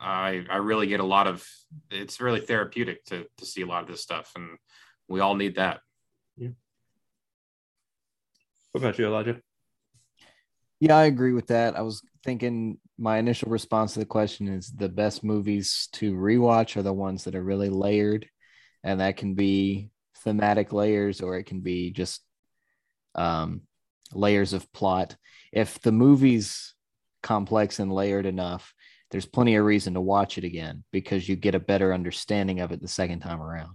[0.00, 1.46] I I really get a lot of.
[1.90, 4.56] It's really therapeutic to to see a lot of this stuff, and
[5.08, 5.80] we all need that.
[6.38, 6.50] Yeah.
[8.72, 9.40] What about you, Elijah?
[10.78, 11.76] Yeah, I agree with that.
[11.76, 16.76] I was thinking my initial response to the question is the best movies to rewatch
[16.76, 18.26] are the ones that are really layered,
[18.82, 19.90] and that can be
[20.24, 22.22] thematic layers or it can be just
[23.14, 23.62] um,
[24.12, 25.16] layers of plot.
[25.52, 26.74] If the movie's
[27.22, 28.72] complex and layered enough,
[29.10, 32.70] there's plenty of reason to watch it again because you get a better understanding of
[32.72, 33.74] it the second time around.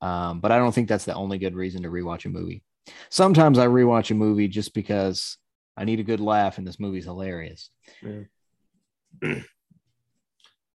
[0.00, 2.62] Um, but I don't think that's the only good reason to rewatch a movie.
[3.10, 5.36] Sometimes I rewatch a movie just because
[5.76, 7.70] I need a good laugh and this movie's hilarious.
[8.02, 9.34] Yeah.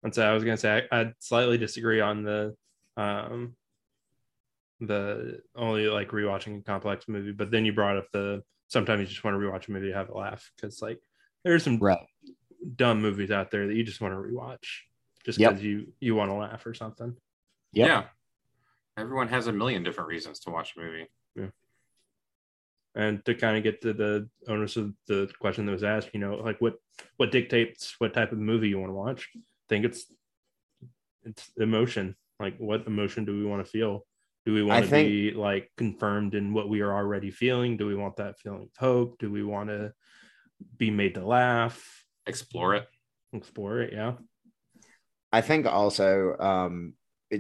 [0.03, 2.57] And so I was gonna say I, would slightly disagree on the
[2.97, 3.55] um,
[4.87, 9.07] the only like rewatching a complex movie, but then you brought up the sometimes you
[9.07, 10.99] just want to rewatch a movie to have a laugh because like
[11.45, 12.01] there's some right.
[12.77, 14.65] dumb movies out there that you just want to rewatch
[15.25, 15.63] just because yep.
[15.63, 17.15] you you want to laugh or something.
[17.75, 17.89] Yep.
[17.89, 18.05] Yeah,
[18.97, 21.07] everyone has a million different reasons to watch a movie.
[21.37, 21.47] Yeah.
[22.95, 26.21] And to kind of get to the onus of the question that was asked, you
[26.21, 26.75] know, like what
[27.17, 29.29] what dictates what type of movie you want to watch?
[29.35, 30.07] I think it's
[31.25, 32.17] it's emotion.
[32.41, 34.05] Like what emotion do we want to feel?
[34.45, 37.77] Do we want to think, be like confirmed in what we are already feeling?
[37.77, 39.19] Do we want that feeling of hope?
[39.19, 39.93] Do we want to
[40.77, 42.05] be made to laugh?
[42.27, 42.87] Explore it.
[43.33, 44.15] Explore it, yeah.
[45.33, 46.95] I think also um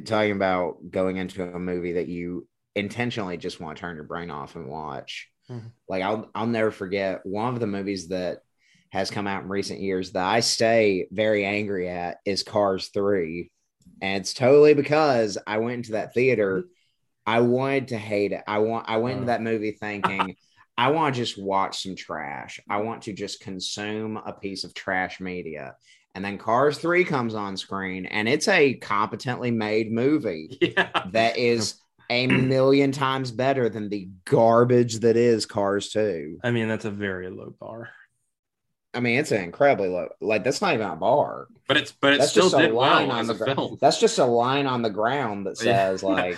[0.04, 4.30] talking about going into a movie that you intentionally just want to turn your brain
[4.30, 5.28] off and watch.
[5.50, 5.68] Mm-hmm.
[5.88, 8.38] Like I'll I'll never forget one of the movies that
[8.92, 13.50] has come out in recent years that I stay very angry at is Cars 3.
[14.02, 16.64] And it's totally because I went into that theater
[17.26, 18.42] I wanted to hate it.
[18.46, 18.88] I want.
[18.88, 20.36] I went into that movie thinking,
[20.78, 22.60] I want to just watch some trash.
[22.68, 25.76] I want to just consume a piece of trash media.
[26.14, 30.90] And then Cars 3 comes on screen and it's a competently made movie Yeah.
[31.10, 31.74] that is
[32.10, 36.38] a million times better than the garbage that is Cars 2.
[36.44, 37.88] I mean, that's a very low bar.
[38.94, 41.46] I mean, it's an incredibly low, like, that's not even a bar.
[41.66, 43.78] But it's but it That's still just a did line well on as the film.
[43.80, 45.88] That's just a line on the ground that Yeah.
[45.88, 46.36] says, like,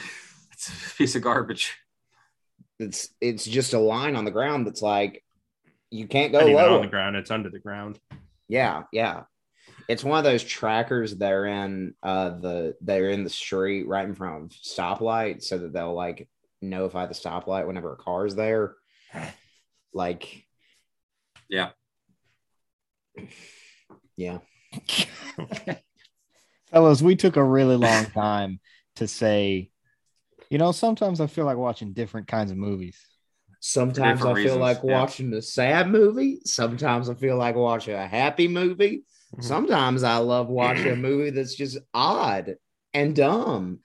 [0.68, 1.76] It's a piece of garbage.
[2.78, 5.22] it's it's just a line on the ground that's like,
[5.90, 6.76] you can't go Not even lower.
[6.76, 7.98] on the ground; it's under the ground.
[8.48, 9.22] Yeah, yeah.
[9.88, 14.04] It's one of those trackers that are in uh the they're in the street right
[14.06, 16.28] in front of stoplight so that they'll like
[16.62, 18.74] notify the stoplight whenever a car's there.
[19.96, 20.44] Like
[21.48, 21.70] Yeah.
[24.16, 24.38] Yeah.
[26.70, 28.58] Fellas, we took a really long time
[28.96, 29.70] to say,
[30.50, 32.96] you know, sometimes I feel like watching different kinds of movies.
[33.60, 35.00] Sometimes I feel reasons, like yeah.
[35.00, 36.40] watching a sad movie.
[36.44, 39.04] Sometimes I feel like watching a happy movie.
[39.34, 39.42] Mhm.
[39.42, 42.56] Sometimes I love watching a movie that's just odd
[42.92, 43.80] and dumb.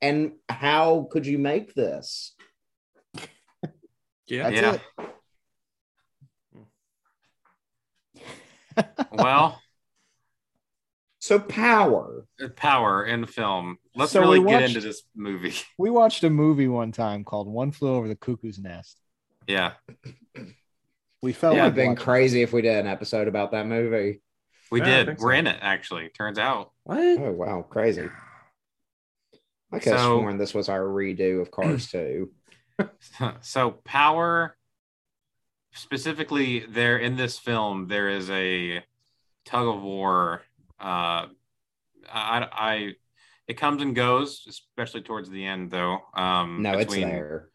[0.00, 2.34] And how could you make this?
[4.26, 4.72] Yeah, That's Yeah.
[4.74, 4.80] it.
[9.12, 9.62] Well,
[11.26, 12.24] So power.
[12.54, 13.78] power in film.
[13.96, 15.54] Let's So really we get into this movie.
[15.78, 19.00] We watched a movie one time called One Flew Over the Cuckoo's Nest.
[19.48, 19.72] Yeah.
[21.22, 23.66] We felt would like have been watching- crazy if we did an episode about that
[23.66, 24.20] movie.
[24.70, 25.18] We Yeah, did.
[25.18, 25.38] We're so.
[25.38, 26.10] in it actually.
[26.10, 26.70] Turns out.
[26.84, 26.98] What?
[26.98, 28.08] Oh wow, crazy!
[29.72, 32.30] I could have So- sworn this was our redo of Cars 2.
[33.40, 34.56] so power
[35.72, 38.84] specifically there in this film there is a
[39.44, 40.42] tug of war
[40.80, 41.26] uh
[42.12, 42.92] i i
[43.48, 47.48] it comes and goes especially towards the end though um No, between, it's there.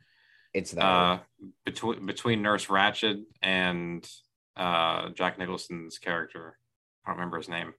[0.54, 0.84] It's there.
[0.84, 1.20] uh
[1.66, 4.10] between between nurse ratched and
[4.58, 6.58] uh jack nicholson's character
[7.06, 7.74] i don't remember his name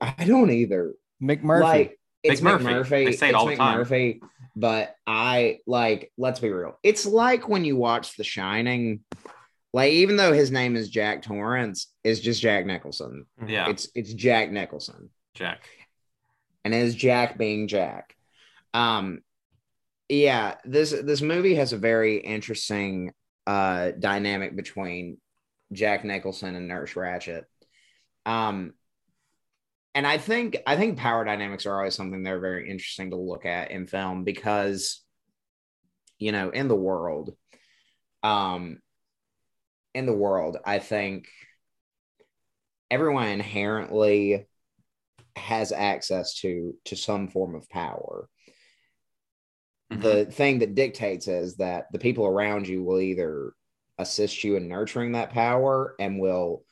[0.00, 0.94] I don't either.
[1.22, 1.60] McMurphy.
[1.62, 2.62] Like it's McMurphy.
[2.62, 3.04] McMurphy.
[3.06, 4.20] They say it it's all the time.
[4.54, 6.12] But I like.
[6.18, 6.78] Let's be real.
[6.82, 9.00] It's like when you watch The Shining.
[9.76, 13.26] Like even though his name is Jack Torrance, it's just Jack Nicholson.
[13.46, 15.10] yeah It's it's Jack Nicholson.
[15.34, 15.68] jack
[16.64, 18.16] and as Jack being Jack.
[18.72, 19.20] Um
[20.08, 23.12] yeah, this this movie has a very interesting
[23.46, 25.18] uh dynamic between
[25.72, 27.42] Jack Nicholson and Nurse Ratched.
[28.24, 28.72] Um
[29.94, 33.16] and I think I think power dynamics are always something that are very interesting to
[33.16, 35.02] look at in film because
[36.18, 37.36] you know, in the world
[38.22, 38.78] um
[39.96, 41.28] in the world, I think
[42.90, 44.46] everyone inherently
[45.34, 48.28] has access to to some form of power
[49.92, 50.02] Mhm.
[50.02, 53.52] the thing that dictates is that the people around you will either
[53.98, 56.64] assist you in nurturing that power and will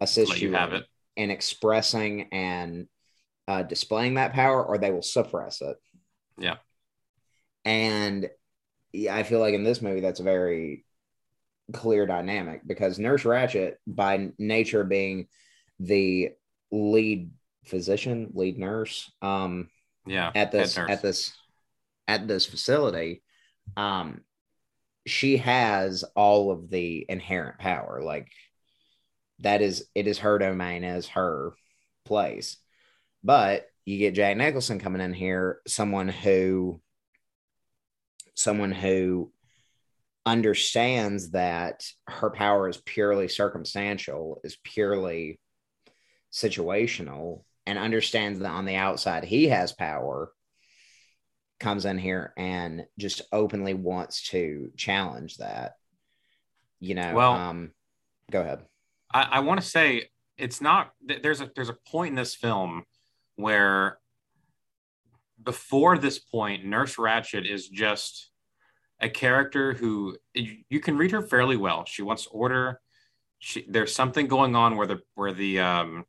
[0.00, 0.86] assist let you, you have in, it
[1.16, 2.86] in expressing and
[3.48, 5.76] uh, displaying that power or they will suppress it
[6.38, 6.56] Yeah.
[7.64, 8.28] and
[8.92, 10.84] yeah, i feel like in this movie that's a very
[11.72, 15.26] clear dynamic because nurse ratched by nature being
[15.80, 16.30] the
[16.70, 17.30] lead
[17.64, 19.68] physician lead nurse um
[20.06, 21.32] yeah at this at this
[22.06, 23.22] at this facility
[23.76, 24.22] um
[25.08, 28.00] she has all of the inherent power.
[28.02, 28.30] Like
[29.40, 31.54] that is it is her domain as her
[32.04, 32.56] place.
[33.24, 36.80] But you get jack nicholson coming in here someone who
[38.34, 39.32] someone who
[40.28, 45.40] understands that her power is purely circumstantial is purely
[46.30, 50.30] situational and understands that on the outside he has power
[51.58, 55.72] comes in here and just openly wants to challenge that
[56.78, 57.70] you know Well- um
[58.30, 58.60] go ahead
[59.10, 60.92] I, I want to say it's not.
[61.22, 62.84] There's a there's a point in this film
[63.36, 63.98] where
[65.42, 68.30] before this point, Nurse Ratched is just
[69.00, 71.84] a character who you, can read her fairly well.
[71.84, 72.80] She wants order.
[73.38, 76.04] She, there's something going on where the where the um,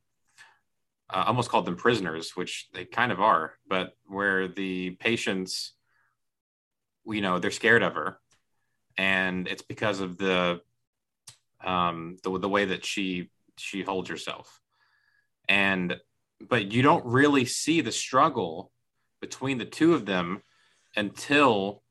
[1.09, 5.73] uh, almost called them prisoners, which they kind of are, but where the patients,
[7.05, 8.19] you know, they're scared of her,
[8.97, 10.61] and it's because of the
[11.63, 14.59] um, the the way that she she holds herself,
[15.47, 15.97] and
[16.47, 18.71] but you don't really see the struggle
[19.21, 20.41] between the two of them
[20.95, 21.83] until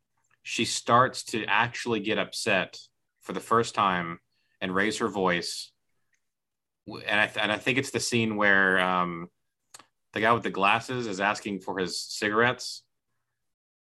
[0.49, 2.79] she starts to actually get upset
[3.21, 4.19] for the first time
[4.63, 5.73] and raise her voice.
[6.87, 9.29] And I, th- and I think it's the scene where um,
[10.15, 12.83] the guy with the glasses is asking for his cigarettes.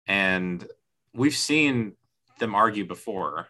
[0.07, 0.64] And
[1.12, 1.94] we've seen
[2.38, 3.48] them argue before.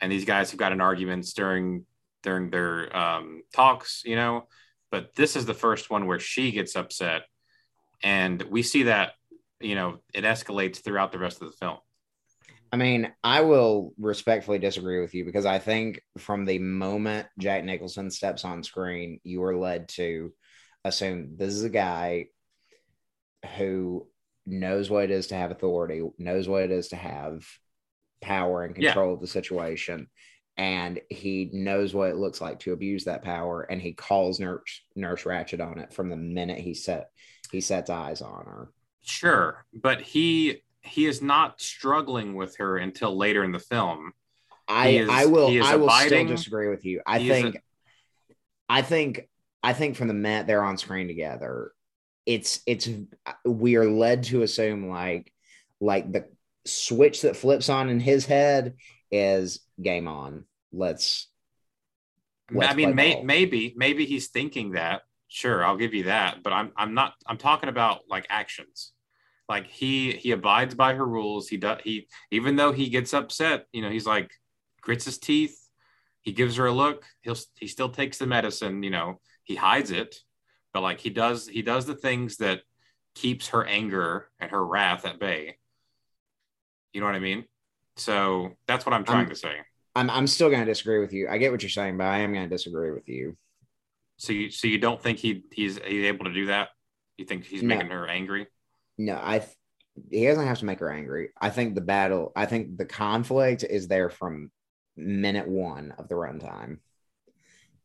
[0.00, 1.86] and these guys have got an arguments during
[2.22, 4.48] during their um, talks, you know.
[4.90, 7.22] But this is the first one where she gets upset,
[8.02, 9.12] and we see that
[9.60, 11.78] you know it escalates throughout the rest of the film.
[12.72, 17.64] I mean, I will respectfully disagree with you because I think from the moment Jack
[17.64, 20.32] Nicholson steps on screen, you are led to
[20.84, 22.26] assume this is a guy
[23.56, 24.06] who
[24.46, 27.46] knows what it is to have authority, knows what it is to have
[28.20, 29.14] power and control yeah.
[29.14, 30.08] of the situation.
[30.56, 34.82] And he knows what it looks like to abuse that power, and he calls Nurse
[34.94, 37.10] Nurse Ratched on it from the minute he set
[37.52, 38.70] he sets eyes on her.
[39.02, 44.12] Sure, but he he is not struggling with her until later in the film.
[44.68, 46.08] I is, I will I will abiding.
[46.08, 47.00] still disagree with you.
[47.06, 47.58] I he think a,
[48.68, 49.28] I think
[49.62, 51.72] I think from the minute they're on screen together,
[52.24, 52.88] it's it's
[53.44, 55.32] we are led to assume like
[55.80, 56.26] like the
[56.64, 58.74] switch that flips on in his head
[59.10, 60.44] is game on.
[60.72, 61.28] Let's.
[62.50, 65.02] let's I mean, may, maybe maybe he's thinking that.
[65.28, 67.14] Sure, I'll give you that, but I'm I'm not.
[67.26, 68.92] I'm talking about like actions
[69.48, 71.48] like he he abides by her rules.
[71.48, 74.30] He does he even though he gets upset you know he's like
[74.80, 75.56] grits his teeth.
[76.22, 77.04] He gives her a look.
[77.20, 80.16] He'll he still takes the medicine you know he hides it.
[80.72, 82.60] But like he does he does the things that
[83.14, 85.56] keeps her anger and her wrath at bay.
[86.92, 87.44] You know what i mean?
[87.96, 89.54] So that's what i'm trying I'm, to say.
[89.94, 91.26] I'm, I'm still going to disagree with you.
[91.28, 93.36] I get what you're saying but i am going to disagree with you.
[94.18, 96.70] So you so you don't think he he's he's able to do that?
[97.16, 97.68] You think he's no.
[97.68, 98.48] making her angry
[98.98, 99.44] no, I
[100.10, 101.30] he doesn't have to make her angry.
[101.40, 104.50] I think the battle, I think the conflict is there from
[104.96, 106.78] minute one of the runtime.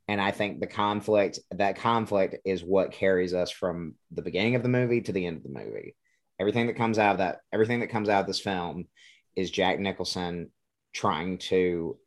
[0.08, 4.64] And I think the conflict, that conflict is what carries us from the beginning of
[4.64, 5.96] the movie to the end of the movie.
[6.40, 8.88] Everything that comes out of that, everything that comes out of this film
[9.36, 10.52] is Jack Nicholson
[10.94, 11.98] trying to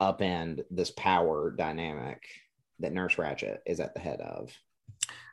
[0.00, 2.22] upend this power dynamic
[2.78, 4.52] that Nurse Ratched is at the head of.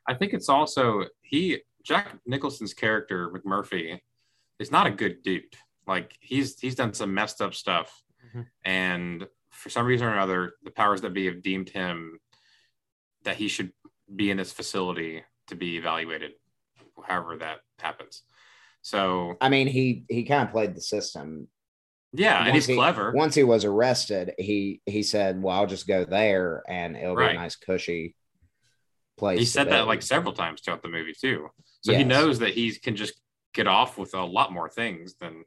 [0.08, 4.00] I think it's also he Jack Nicholson's character McMurphy
[4.60, 5.56] is not a good dude.
[5.88, 8.42] Like he's he's done some messed up stuff, mm-hmm.
[8.63, 12.20] and for some reason or another, the powers that be have deemed him
[13.24, 13.72] that he should
[14.15, 16.32] be in this facility to be evaluated,
[17.04, 18.24] however that happens.
[18.82, 21.48] So I mean, he he kind of played the system.
[22.13, 23.12] Yeah, once and he's he, clever.
[23.12, 27.32] Once he was arrested, he he said, "Well, I'll just go there, and it'll right.
[27.32, 28.15] be a nice cushy
[29.18, 31.50] place." He said that like several times throughout the movie too.
[31.82, 32.00] So yes.
[32.00, 33.20] he knows that he can just
[33.54, 35.44] get off with a lot more things than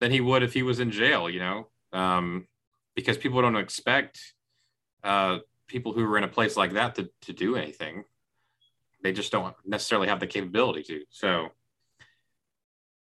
[0.00, 2.46] than he would if he was in jail, you know, um,
[2.94, 4.20] because people don't expect
[5.02, 8.04] uh, people who are in a place like that to, to do anything.
[9.02, 11.02] They just don't necessarily have the capability to.
[11.10, 11.48] So,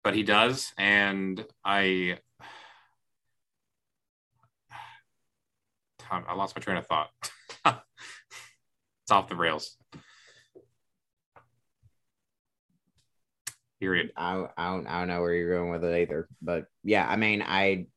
[0.04, 2.20] but he does, and I,
[6.12, 7.10] I lost my train of thought.
[7.66, 9.78] it's off the rails.
[13.84, 14.14] Period.
[14.16, 17.18] I, I don't I don't know where you're going with it either, but yeah, I
[17.18, 17.88] mean, I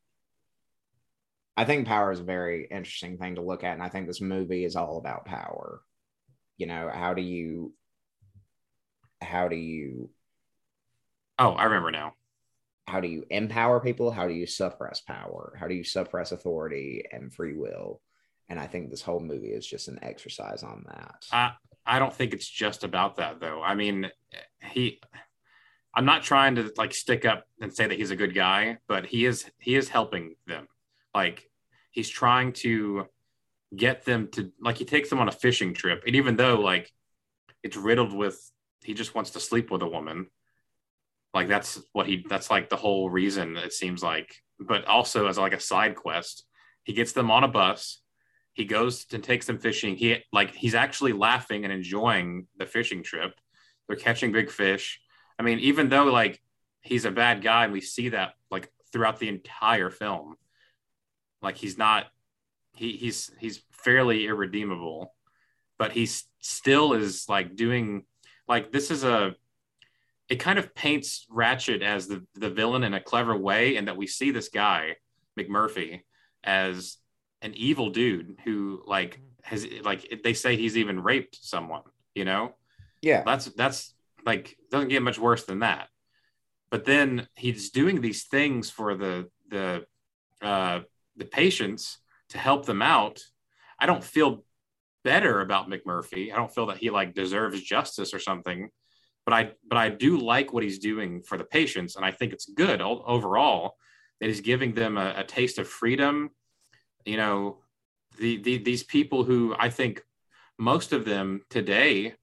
[1.57, 4.20] I think power is a very interesting thing to look at, and I think this
[4.20, 5.81] movie is all about power.
[6.57, 7.72] You know, how do you
[9.22, 10.11] how do you
[11.38, 12.14] Oh, I remember now.
[12.88, 14.11] How do you empower people?
[14.11, 15.57] How do you suppress power?
[15.57, 18.01] How do you suppress authority and free will?
[18.49, 21.27] And I think this whole movie is just an exercise on that.
[21.31, 21.53] I
[21.87, 23.62] I don't think it's just about that though.
[23.62, 24.11] I mean,
[24.72, 25.01] he
[25.97, 29.07] I'm not trying to like stick up and say that he's a good guy, but
[29.07, 30.69] he is he is helping them.
[31.15, 31.49] Like
[31.91, 33.07] he's trying to
[33.75, 36.93] get them to like he takes them on a fishing trip, and even though like
[37.63, 38.39] it's riddled with
[38.85, 40.27] he just wants to sleep with a woman,
[41.33, 44.37] like that's what he that's like the whole reason it seems like.
[44.61, 46.44] But also as like a side quest,
[46.85, 48.03] he gets them on a bus.
[48.53, 49.97] He goes and takes them fishing.
[49.97, 53.33] He like he's actually laughing and enjoying the fishing trip.
[53.88, 55.01] They're catching big fish
[55.39, 56.41] I mean, even though like
[56.81, 60.37] he's a bad guy, and we see that like throughout the entire film,
[61.43, 62.07] like he's not
[62.75, 65.15] he he's he's fairly irredeemable,
[65.79, 66.07] but he
[66.41, 68.05] still is like doing
[68.49, 69.35] like this is a
[70.29, 73.97] it kind of paints Ratched as the the villain in a clever way, and that
[73.97, 74.97] we see this guy
[75.39, 76.01] McMurphy
[76.43, 76.97] as
[77.43, 81.83] an evil dude who like has like they say he's even raped someone,
[82.15, 82.55] you know?
[83.03, 83.23] Yeah.
[83.25, 83.95] That's that's
[84.27, 85.88] like doesn't get much worse than that.
[86.70, 89.87] But then he's doing these things for the the
[90.42, 90.81] uh,
[91.16, 91.98] the patients
[92.31, 93.20] to help them out.
[93.79, 94.44] I don't feel
[95.04, 96.33] better about McMurphy.
[96.33, 98.68] I don't feel that he like deserves justice or something.
[99.24, 102.33] But I but I do like what he's doing for the patients, and I think
[102.33, 103.77] it's good overall
[104.20, 106.31] that he's giving them a, a taste of freedom
[107.06, 107.58] you know,
[108.18, 110.02] the, the these people who I think
[110.58, 112.14] most of them today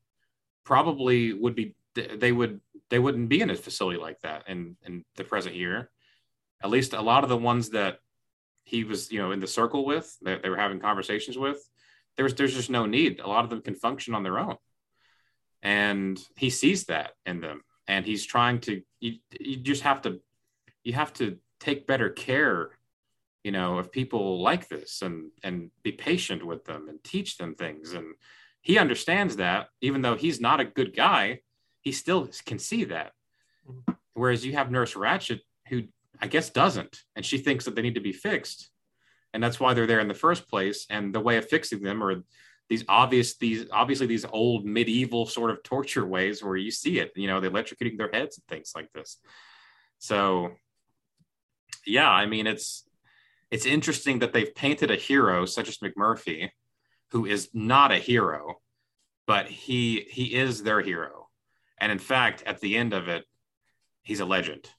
[0.66, 5.04] probably would be they would they wouldn't be in a facility like that in in
[5.16, 5.90] the present year.
[6.64, 8.00] At least a lot of the ones that
[8.64, 11.58] he was, you know, in the circle with, that they were having conversations with,
[12.18, 13.20] there's there's just no need.
[13.20, 14.56] A lot of them can function on their own,
[15.62, 18.82] and he sees that in them, and he's trying to.
[19.00, 20.22] You, you just have to,
[20.84, 22.72] you have to take better care,
[23.44, 27.56] you know, of people like this, and and be patient with them and teach them
[27.56, 27.94] things.
[27.94, 28.14] And
[28.62, 31.40] he understands that, even though he's not a good guy,
[31.84, 33.12] he still can see that.
[33.70, 33.94] Mm-hmm.
[34.14, 35.84] Whereas you have Nurse Ratched, who
[36.22, 38.70] I guess doesn't, and she thinks that they need to be fixed,
[39.34, 40.86] and that's why they're there in the first place.
[40.90, 42.24] And the way of fixing them are
[42.70, 47.12] these obvious, these obviously these old medieval sort of torture ways where you see it,
[47.16, 49.18] you know, they're electrocuting their heads and things like this.
[50.00, 50.52] So,
[51.86, 52.88] yeah, I mean, it's
[53.52, 56.50] it's interesting that they've painted a hero such as McMurphy,
[57.12, 58.62] who is not a hero,
[59.28, 61.23] but he he is their hero
[61.84, 63.26] and in fact, at the end of it,
[64.04, 64.70] he's a legend.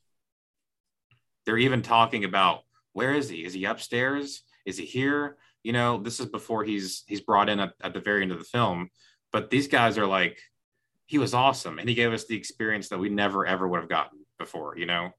[1.45, 2.61] They're even talking about
[2.95, 3.45] where is he?
[3.45, 4.43] Is he upstairs?
[4.65, 5.37] Is he here?
[5.63, 8.39] You know, this is before he's he's brought in at, at the very end of
[8.39, 8.89] the film.
[9.33, 10.41] But these guys are like,
[11.05, 13.91] he was awesome, and he gave us the experience that we never ever would have
[13.91, 14.79] gotten before.
[14.79, 15.11] You know,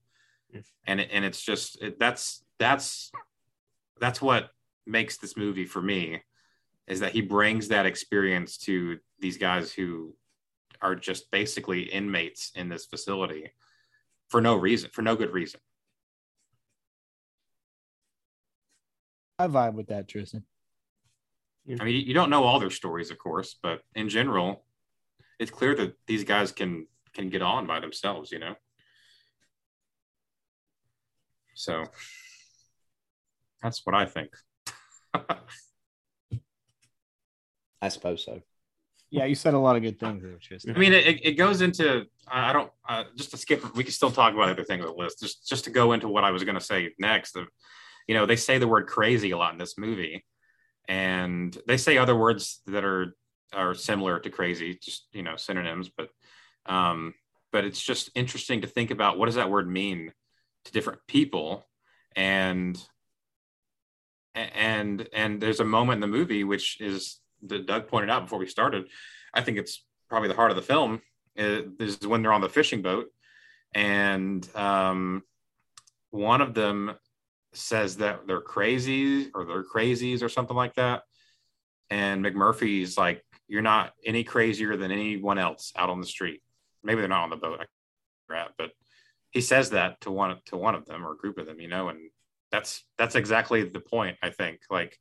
[0.88, 3.12] and and it's just it, that's that's
[4.02, 4.50] that's what
[4.88, 6.24] makes this movie for me
[6.88, 10.16] is that he brings that experience to these guys who
[10.86, 13.52] are just basically inmates in this facility
[14.30, 15.60] for no reason, for no good reason.
[19.40, 20.44] I vibe with that, Tristan.
[21.80, 24.64] I mean, you don't know all their stories, of course, but in general,
[25.40, 28.54] it's clear that these guys can can get on by themselves, you know.
[31.56, 31.86] So
[33.64, 34.30] that's what I think.
[37.82, 38.42] I suppose so
[39.10, 40.24] yeah, you said a lot of good things
[40.68, 43.76] I mean, it, it goes into I don't uh, just to skip.
[43.76, 45.20] We can still talk about other things on the list.
[45.20, 47.38] Just just to go into what I was going to say next.
[48.08, 50.26] You know, they say the word crazy a lot in this movie,
[50.88, 53.16] and they say other words that are
[53.54, 55.90] are similar to crazy, just you know, synonyms.
[55.96, 56.10] But
[56.66, 57.14] um,
[57.52, 60.12] but it's just interesting to think about what does that word mean
[60.66, 61.68] to different people,
[62.16, 62.78] and
[64.34, 68.40] and and there's a moment in the movie which is that Doug pointed out before
[68.40, 68.86] we started,
[69.34, 71.02] I think it's probably the heart of the film
[71.36, 73.08] is when they're on the fishing boat,
[73.74, 75.24] and um,
[76.12, 76.96] one of them
[77.54, 81.04] says that they're crazy or they're crazies or something like that,
[81.90, 86.42] and McMurphy's like, "You're not any crazier than anyone else out on the street."
[86.84, 87.66] Maybe they're not on the boat,
[88.28, 88.72] but
[89.32, 91.68] he says that to one to one of them or a group of them, you
[91.68, 92.00] know, and
[92.52, 94.18] that's that's exactly the point.
[94.22, 94.98] I think like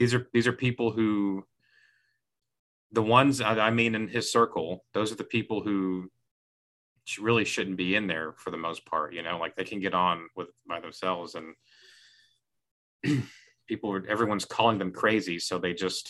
[0.00, 1.44] these are these are people who
[2.94, 6.10] the ones I mean in his circle, those are the people who
[7.20, 9.12] really shouldn't be in there for the most part.
[9.12, 11.54] You know, like they can get on with by themselves, and
[13.68, 16.08] people, are, everyone's calling them crazy, so they just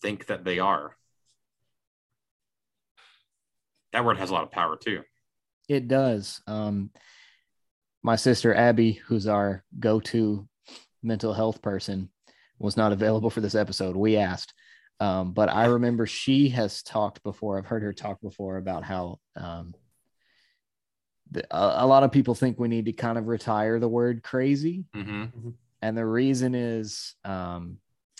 [0.00, 0.96] think that they are.
[3.92, 5.02] That word has a lot of power too.
[5.68, 6.40] It does.
[6.46, 6.90] Um,
[8.02, 10.48] my sister Abby, who's our go-to
[11.02, 12.08] mental health person,
[12.58, 13.94] was not available for this episode.
[13.94, 14.54] We asked
[15.00, 17.58] um, but I remember she has talked before.
[17.58, 19.74] I've heard her talk before about how um,
[21.30, 24.22] the, a, a, lot of people think we need to kind of retire the word
[24.22, 24.84] crazy.
[24.94, 25.22] Mm-hmm.
[25.22, 25.50] mm-hmm.
[25.80, 27.78] And the reason is um,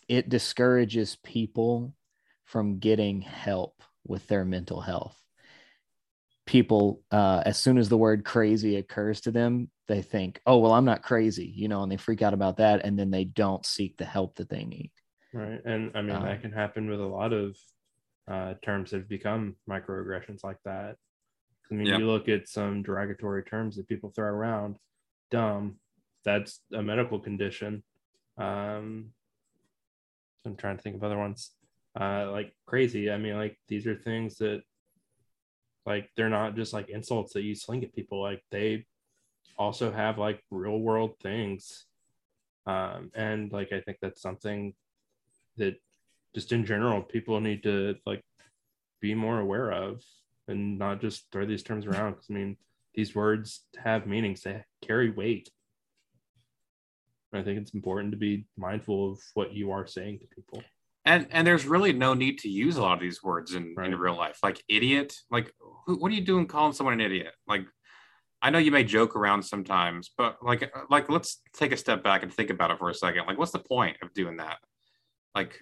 [0.09, 1.93] it discourages people
[2.45, 5.17] from getting help with their mental health.
[6.47, 10.73] People, uh, as soon as the word crazy occurs to them, they think, oh, well,
[10.73, 12.85] I'm not crazy, you know, and they freak out about that.
[12.85, 14.93] And then they don't seek the help that they need.
[15.33, 15.61] Right.
[15.65, 17.57] And I mean, um, that can happen with a lot of
[18.27, 20.97] uh, terms that have become microaggressions like that.
[21.71, 24.77] I mean, you look at some derogatory terms that people throw around,
[25.31, 25.77] dumb,
[26.25, 27.83] that's a medical condition.
[28.39, 29.11] Um,
[30.47, 31.51] I'm trying to think of other ones.
[31.99, 33.11] Uh, like crazy.
[33.11, 34.63] I mean, like these are things that,
[35.85, 38.23] like, they're not just like insults that you sling at people.
[38.23, 38.87] Like they
[39.59, 41.85] also have like real world things.
[42.67, 44.75] Um, and like I think that's something
[45.59, 45.77] that
[46.35, 48.23] just in general people need to like
[49.01, 50.03] be more aware of
[50.49, 52.57] and not just throw these terms around because i mean
[52.95, 55.51] these words have meanings they carry weight
[57.33, 60.63] i think it's important to be mindful of what you are saying to people
[61.05, 63.91] and and there's really no need to use a lot of these words in, right.
[63.91, 65.53] in real life like idiot like
[65.87, 67.65] who, what are you doing calling someone an idiot like
[68.41, 72.05] I know you may joke around sometimes, but like uh, like let's take a step
[72.05, 73.27] back and think about it for a second.
[73.27, 74.59] Like, what's the point of doing that?
[75.35, 75.61] Like,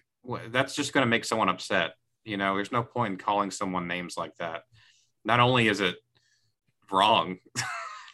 [0.48, 1.94] that's just going to make someone upset.
[2.24, 4.62] You know, there's no point in calling someone names like that.
[5.24, 5.96] Not only is it
[6.90, 7.36] wrong,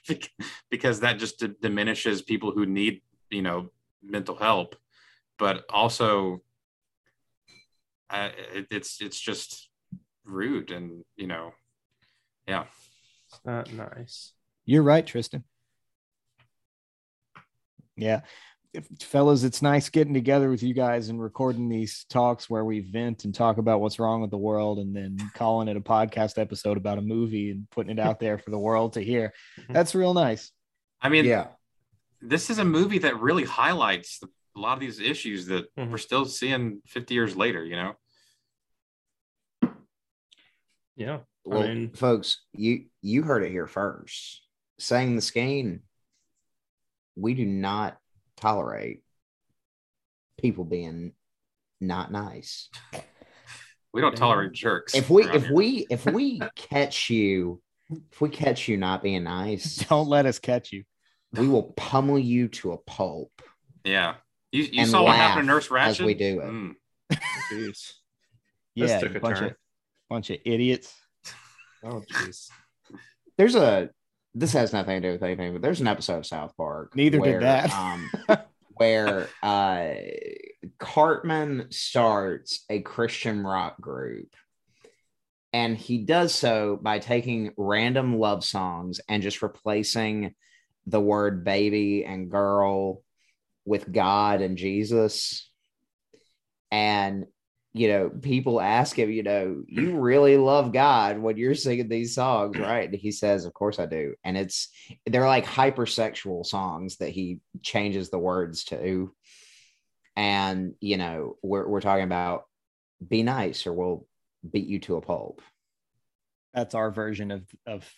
[0.71, 3.71] because that just d- diminishes people who need you know
[4.03, 4.77] mental help,
[5.39, 6.43] but also
[8.11, 9.69] uh, it, it's it's just
[10.25, 11.53] rude and you know,
[12.47, 12.65] yeah.
[13.29, 14.33] It's not nice.
[14.65, 15.45] You're right, Tristan.
[17.97, 18.21] Yeah.
[18.75, 22.81] If, fellas, it's nice getting together with you guys and recording these talks where we
[22.81, 26.39] vent and talk about what's wrong with the world and then calling it a podcast
[26.41, 29.35] episode about a movie and putting it out there for the world to hear.
[29.68, 30.51] That's real nice.
[31.03, 31.49] I mean, yeah.
[32.23, 35.91] this is a movie that really highlights the, a lot of these issues that Mhm.
[35.91, 37.95] we're still seeing 50 years later, you know?
[40.97, 41.20] Yeah.
[41.45, 44.43] Well, I mean, folks, you you heard it here first.
[44.79, 45.81] Saying the skein,
[47.16, 47.99] we do not
[48.43, 49.03] tolerate
[50.40, 51.12] people being
[51.80, 52.68] not nice.
[53.93, 54.95] We don't tolerate jerks.
[54.95, 55.55] If we if here.
[55.55, 57.61] we if we catch you,
[58.11, 60.84] if we catch you not being nice, Don't let us catch you.
[61.32, 63.30] we will pummel you to a pulp
[63.84, 64.14] yeah.
[64.51, 65.86] You, you saw what happened to Nurse Ratched?
[65.88, 66.47] as we do it.
[66.47, 66.74] Mm.
[67.53, 67.93] jeez.
[68.74, 69.49] Yeah, took a bunch turn.
[69.49, 69.57] of
[70.09, 70.95] bunch of idiots.
[71.84, 72.49] Oh, jeez.
[73.36, 73.90] There's a
[74.35, 76.97] this has nothing to do with anything, but there's an episode of South Park.
[76.97, 77.72] Neither did that.
[77.72, 78.11] um,
[78.74, 79.89] where uh,
[80.78, 84.35] Cartman starts a Christian rock group,
[85.53, 90.35] and he does so by taking random love songs and just replacing
[90.87, 93.03] the word baby and girl
[93.64, 95.49] with God and Jesus.
[96.70, 97.26] And
[97.75, 102.14] you know, people ask him, you know, you really love God when you're singing these
[102.14, 102.89] songs, right?
[102.91, 104.14] And he says, Of course I do.
[104.25, 104.68] And it's
[105.07, 109.14] they're like hypersexual songs that he changes the words to.
[110.16, 112.45] And you know, we're we're talking about
[113.07, 114.07] be nice or we'll
[114.49, 115.41] beat you to a pulp.
[116.53, 117.91] That's our version of of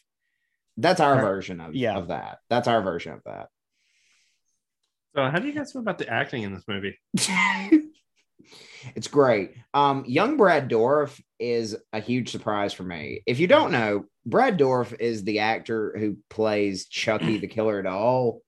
[0.77, 1.23] That's our Right.
[1.23, 1.97] version of, Yeah.
[1.97, 2.39] of that.
[2.49, 3.49] That's our version of that.
[5.17, 6.99] So, how do you guys feel about the acting in this movie?
[8.95, 9.55] it's great.
[9.73, 13.23] Um, young Brad Dourif is a huge surprise for me.
[13.27, 18.41] If you don't know, Brad Dourif is the actor who plays Chucky the Killer Doll.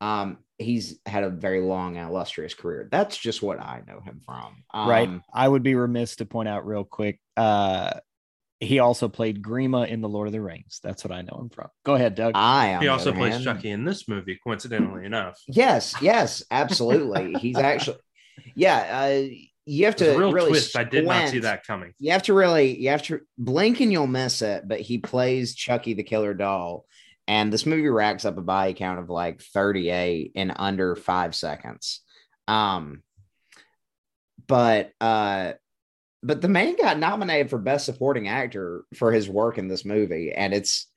[0.00, 2.88] Um, he's had a very long and illustrious career.
[2.90, 4.64] That's just what I know him from.
[4.72, 5.10] Um, right.
[5.32, 7.20] I would be remiss to point out real quick.
[7.36, 7.92] Uh
[8.60, 10.80] he also played Grima in The Lord of the Rings.
[10.82, 11.68] That's what I know him from.
[11.84, 12.32] Go ahead, Doug.
[12.34, 15.40] I on He also plays hand- Chucky in this movie, coincidentally enough.
[15.48, 17.32] Yes, yes, absolutely.
[17.40, 17.96] He's actually,
[18.54, 19.08] yeah.
[19.08, 19.28] Uh,
[19.70, 20.76] you have There's to a real really twist.
[20.76, 21.94] I did not see that coming.
[21.98, 25.54] you have to really you have to blink and you'll miss it but he plays
[25.54, 26.86] chucky the killer doll.
[27.28, 32.00] And this movie racks up a body count of like 38 in under five seconds.
[32.48, 33.02] Um
[34.48, 35.52] but uh
[36.22, 40.32] but the man got nominated for best supporting actor for his work in this movie.
[40.32, 40.88] And it's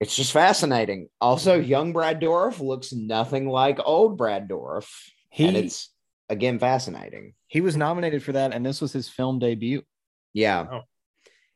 [0.00, 1.08] it's just fascinating.
[1.20, 4.88] Also young brad dourif looks nothing like old brad dourif
[5.30, 5.90] He and it's
[6.28, 9.82] again fascinating he was nominated for that, and this was his film debut.
[10.32, 10.66] Yeah.
[10.70, 10.80] Oh.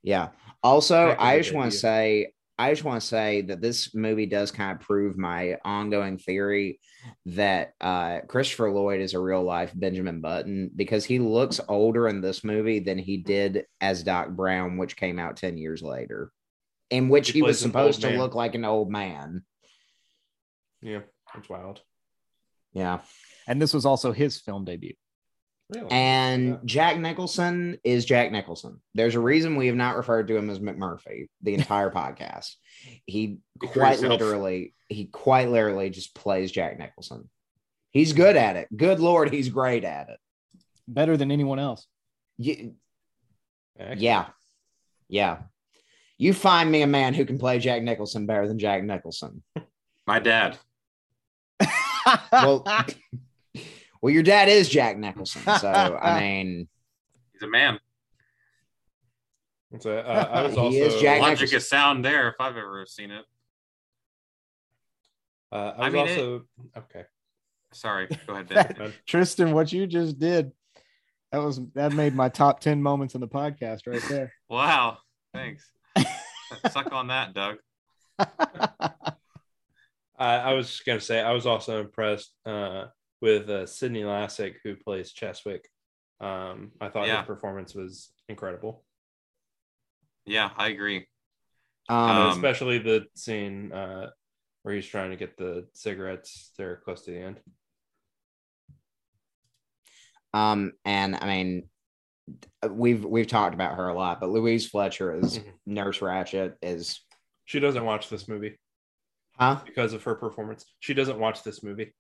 [0.03, 0.29] Yeah.
[0.63, 3.61] Also, Heck of I a just want to say, I just want to say that
[3.61, 6.79] this movie does kind of prove my ongoing theory
[7.27, 12.21] that uh, Christopher Lloyd is a real life Benjamin Button because he looks older in
[12.21, 16.31] this movie than he did as Doc Brown, which came out 10 years later,
[16.91, 19.43] in which He he, was supposed to look like an old man.
[20.83, 21.01] Yeah,
[21.35, 21.81] that's wild.
[22.73, 23.01] Yeah.
[23.51, 24.95] And this was also his film debut.
[25.71, 25.91] Really?
[25.91, 26.57] And Yeah.
[26.65, 28.81] Jack Nicholson is Jack Nicholson.
[28.95, 32.55] There's a reason we have not referred to him as McMurphy the entire podcast.
[33.07, 34.21] He Speak quite yourself.
[34.21, 37.29] literally, he quite literally just plays Jack Nicholson.
[37.91, 38.69] He's good at it.
[38.77, 40.19] Good lord, he's great at it.
[40.87, 41.87] Better than anyone else.
[42.39, 42.73] Ye-
[43.79, 44.01] Excellent.
[44.01, 44.27] yeah,
[45.09, 45.39] yeah.
[46.19, 49.43] You find me a man who can play Jack Nicholson better than Jack Nicholson.
[50.07, 50.57] My dad.
[52.33, 52.65] Well,
[54.03, 56.69] well, your dad is Jack Nicholson, so I mean,
[57.33, 57.79] He's a man.
[59.81, 61.57] So, uh, I was He also is Jack Logic Nicholson.
[61.59, 63.25] is sound there if I've ever seen it.
[65.53, 66.43] Uh, I I was mean, it- also
[66.79, 67.05] okay.
[67.73, 68.09] Sorry.
[68.27, 68.49] Go ahead,
[68.79, 68.93] Dan.
[69.07, 70.51] Tristan, what you just did,
[71.31, 74.33] that was that made my top 10 moments in the podcast right there.
[74.49, 74.99] wow.
[75.33, 75.71] Thanks.
[76.73, 77.59] Suck on that, Doug.
[78.19, 78.99] I,
[80.19, 82.87] I was gonna say I was also impressed uh,
[83.21, 85.65] with uh, Sydney Lassick, who plays Cheswick.
[86.21, 87.19] Um, I thought Yeah.
[87.19, 88.85] his performance was incredible.
[90.27, 91.07] Yeah, I agree.
[91.89, 94.11] Um, Um, especially the scene uh,
[94.63, 97.41] where he's trying to get the cigarettes there close to the end.
[100.33, 101.69] um, and I mean,
[102.69, 105.53] we've we've talked about her a lot, but Louise Fletcher as Mhm.
[105.67, 107.01] Nurse Ratched is,
[107.47, 108.61] She doesn't watch this movie
[109.37, 109.61] huh?
[109.67, 110.65] because of her performance.
[110.79, 111.95] She doesn't watch this movie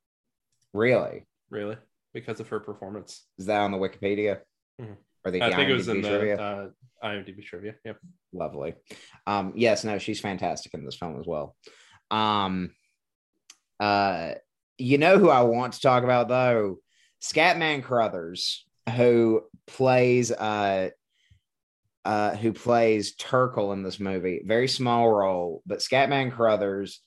[0.72, 1.26] Really?
[1.50, 1.76] really
[2.14, 3.26] because of her performance.
[3.38, 4.40] Is that on the Wikipedia
[4.80, 4.96] Mhm.
[5.24, 6.36] or the I think it was in trivia?
[6.36, 6.68] the uh,
[7.08, 7.74] IMDb trivia.
[7.84, 7.98] Yep.
[8.32, 8.74] Lovely.
[9.26, 11.56] Um, yes, no, she's fantastic in this film as well.
[12.10, 12.74] Um,
[13.78, 14.34] uh,
[14.78, 16.78] you know who I want to talk about though?
[17.22, 18.64] Scatman Crothers,
[18.96, 20.90] who plays uh
[22.04, 24.42] uh who plays Turkle in this movie.
[24.44, 27.00] Very small role, but Scatman Crothers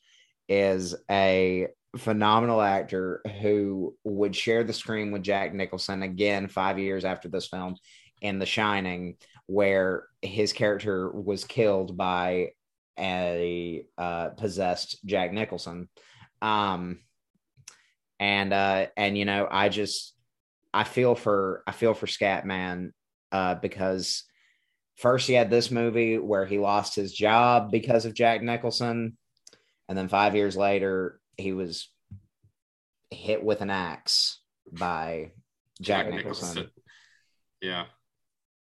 [0.47, 1.67] is a
[1.97, 7.47] phenomenal actor who would share the screen with Jack Nicholson again five years after this
[7.47, 7.75] film
[8.21, 12.51] in The Shining, where his character was killed by
[12.99, 15.89] a uh, possessed Jack Nicholson.
[16.41, 16.99] Um,
[18.19, 20.13] and uh, and you know, I just
[20.73, 22.91] I feel for I feel for Scatman
[23.31, 24.23] uh, because
[24.97, 29.17] first he had this movie where he lost his job because of Jack Nicholson,
[29.89, 31.89] and then five years later he was
[33.11, 34.39] hit with an axe
[34.71, 35.31] by
[35.81, 36.69] Jack, Nicholson.
[37.61, 37.85] Yeah.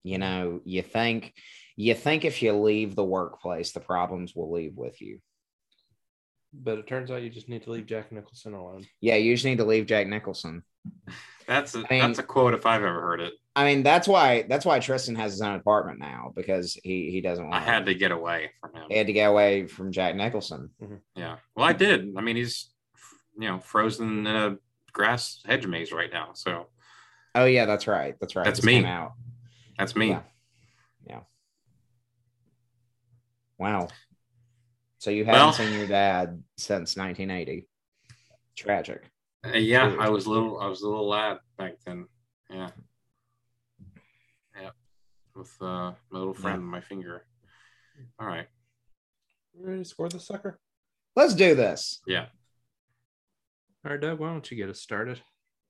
[0.03, 1.33] You know, you think
[1.75, 5.19] you think if you leave the workplace, the problems will leave with you.
[6.53, 8.85] But it turns out you just need to leave Jack Nicholson alone.
[8.99, 10.63] Yeah, you just need to leave Jack Nicholson.
[11.47, 13.33] That's a, I mean- that's a quote if I've ever heard it.
[13.55, 17.19] I mean, that's why that's why Tristan has his own apartment now because he he
[17.21, 17.55] doesn't want.
[17.61, 18.83] I had to get away from him.
[18.89, 20.69] he had to get away from Jack Nicholson.
[21.15, 21.35] Yeah.
[21.55, 22.13] Well, I did.
[22.17, 22.71] I mean, he's
[23.37, 24.57] you know frozen in a
[24.93, 26.29] grass hedge maze right now.
[26.33, 26.67] So
[27.35, 28.15] Oh yeah, that's right.
[28.21, 28.45] That's right.
[28.45, 28.85] That's This me.
[28.85, 29.13] Out.
[29.77, 30.09] that's me.
[30.09, 30.21] Yeah.
[31.07, 31.19] Yeah.
[33.57, 33.87] Wow.
[34.97, 37.67] So you haven't Well- seen your dad since 1980.
[38.55, 39.09] Tragic.
[39.45, 39.99] Uh, yeah, True.
[40.01, 40.59] I was little.
[40.59, 42.05] I was a little lad back then.
[42.49, 42.55] Yeah.
[42.57, 42.69] Yeah.
[45.35, 47.25] With uh, my little friend on my finger.
[48.19, 48.47] All right.
[49.53, 50.59] You ready to score the sucker?
[51.15, 52.01] Let's do this.
[52.07, 52.25] Yeah.
[53.85, 55.21] All right, Doug, why don't you get us started?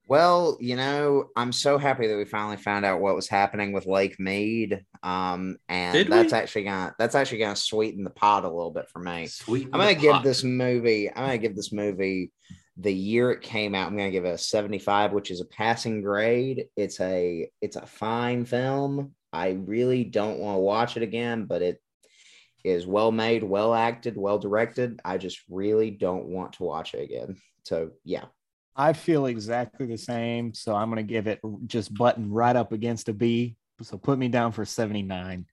[0.08, 3.86] Well, you know, I'm so happy that we finally found out what was happening with
[3.86, 4.84] Lake Mead.
[5.02, 6.38] Um, and Did that's we?
[6.38, 9.26] actually gonna that's actually gonna sweeten the pot a little bit for me.
[9.26, 9.68] Sweet.
[9.72, 11.08] I'm gonna give this movie.
[11.08, 12.32] I'm gonna give this movie
[12.76, 13.86] the year it came out.
[13.86, 16.66] I'm gonna give it a 75, which is a passing grade.
[16.76, 19.14] It's a it's a fine film.
[19.32, 21.80] I really don't want to watch it again, but it
[22.64, 25.00] is well made, well acted, well directed.
[25.04, 27.36] I just really don't want to watch it again.
[27.64, 28.24] So yeah,
[28.76, 30.54] I feel exactly the same.
[30.54, 33.56] So I'm going to give it just button right up against a B.
[33.82, 35.46] So put me down for 79.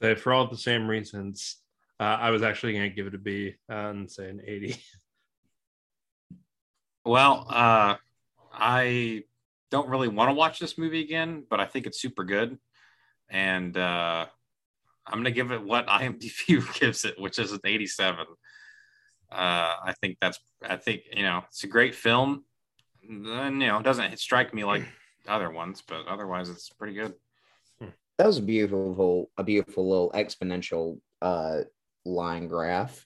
[0.00, 1.56] So for all the same reasons,
[2.00, 4.76] uh, I was actually going to give it a B uh, and say an 80.
[7.04, 7.96] Well, uh,
[8.52, 9.24] I
[9.70, 12.58] don't really want to watch this movie again, but I think it's super good,
[13.28, 14.26] and uh,
[15.06, 18.26] I'm gonna give it what IMDb gives it, which is an 87.
[19.30, 20.38] Uh, I think that's.
[20.62, 22.44] I think you know it's a great film.
[23.08, 24.84] And, you know, it doesn't strike me like
[25.26, 27.14] other ones, but otherwise it's pretty good.
[28.18, 31.62] that was a beautiful, a beautiful little exponential uh
[32.04, 33.04] line graph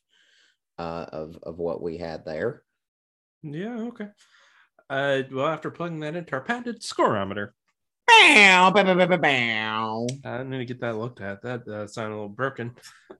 [0.79, 2.63] uh of of what we had there.
[3.43, 4.09] Yeah, okay.
[4.93, 7.55] Uh, well, after plugging that into our patented scorometer,
[8.07, 10.07] Bow, bow, bow, bow, bow, bow.
[10.25, 11.41] I need to get that looked at.
[11.43, 12.75] That uh, sounded a little broken.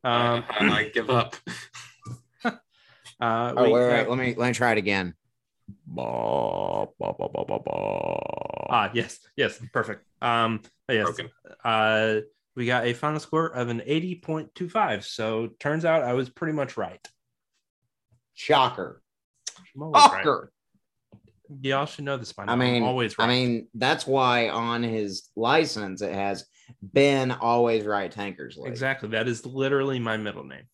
[0.05, 1.35] Um, I give up.
[2.45, 2.51] uh,
[3.21, 5.15] Oh, we wait, wait, have- let me let me try it again.
[5.87, 7.73] Ba, ba, ba, ba, ba, ba.
[8.69, 10.05] Ah, yes, yes, perfect.
[10.21, 10.61] Um,
[10.91, 11.31] yes, Broken.
[11.65, 12.17] uh,
[12.55, 15.05] we got a final score of an 80.25.
[15.05, 17.07] So turns out I was pretty much right.
[18.35, 19.01] Shocker.
[19.75, 20.03] I'm right.
[20.03, 20.53] Shocker.
[21.61, 22.53] Y'all should know this by now.
[22.53, 23.25] I mean, I'm always right.
[23.25, 26.47] I mean, that's why on his license it has
[26.93, 28.67] been always right Tankersley.
[28.67, 29.11] exactly.
[29.11, 30.65] That is literally my middle name.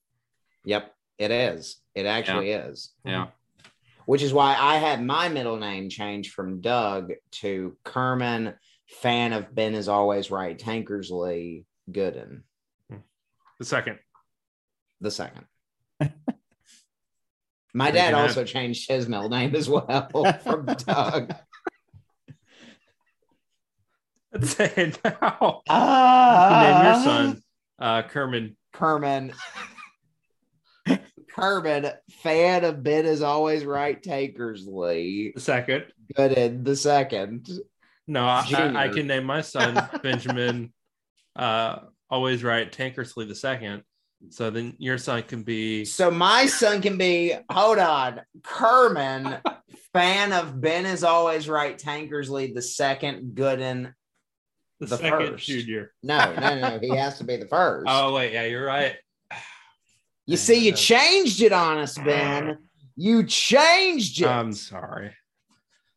[0.65, 1.81] Yep, it is.
[1.95, 2.93] It actually is.
[3.05, 3.29] Yeah.
[4.07, 8.55] Which is why I had my middle name changed from Doug to Kerman,
[8.87, 12.43] fan of Ben is always right, Tankersley Gooden,
[13.59, 13.99] The second.
[15.01, 15.45] the second.
[17.79, 20.09] My dad can have- also changed his middle name as well
[20.43, 21.33] from Doug.
[24.33, 25.63] Let's say it now.
[25.69, 27.43] Ah, Name your son
[27.79, 28.57] uh, Kerman.
[28.73, 29.33] Kerman.
[31.35, 35.33] Kerman, fan of Ben is always right, Tankersley.
[35.35, 35.85] The second.
[36.17, 37.49] Gooden, the second.
[38.09, 40.73] No, I, I, I can name my son Benjamin.
[41.37, 41.79] Uh,
[42.11, 42.71] always right.
[42.73, 43.85] Tankersley the second.
[44.31, 49.39] So then your son can be So my son can be, hold on, Kerman,
[49.93, 53.93] fan of Ben is always right, Tankersley, the second, Gooden.
[54.81, 55.47] the, the second first.
[55.47, 55.93] junior.
[56.03, 57.87] No, no, no, he has to be the first.
[57.89, 58.97] Oh wait, yeah, you're right.
[60.27, 62.59] you see, you changed it on us, Ben.
[63.01, 64.27] You changed it.
[64.27, 65.15] I'm sorry.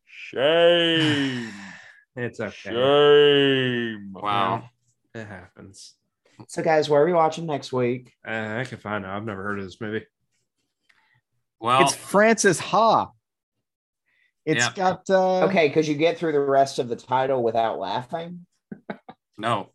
[0.06, 1.48] Shame.
[2.14, 2.52] It's okay.
[2.70, 4.12] Shame.
[4.12, 4.68] Wow.
[5.14, 5.94] It happens.
[6.48, 8.12] So, guys, where are we watching next week?
[8.26, 9.16] Uh, I can find out.
[9.16, 10.04] I've never heard of this movie.
[11.60, 13.10] Well, It's Frances Ha.
[14.44, 14.72] It's Yeah.
[14.74, 18.46] got uh, Okay, because you get through the rest of the title without laughing.
[19.38, 19.70] no.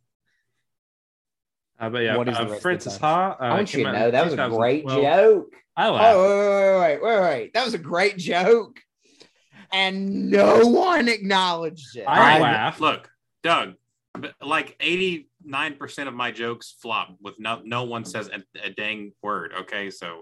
[1.80, 3.38] Uh, but yeah, What is the uh, Frances Ha.
[3.40, 5.54] Uh, I want you to know that was a great joke.
[5.78, 6.16] I laughed.
[6.18, 7.54] Oh, wait, wait, wait, wait, wait.
[7.54, 8.80] That was a great joke.
[9.72, 12.04] And no one acknowledged it.
[12.08, 12.82] I I- laughed.
[12.82, 13.10] Look,
[13.44, 13.76] Doug,
[14.42, 19.14] like like 89% of my jokes flop with no no one says a, a dang
[19.22, 19.54] word.
[19.62, 19.90] Okay.
[19.90, 20.22] So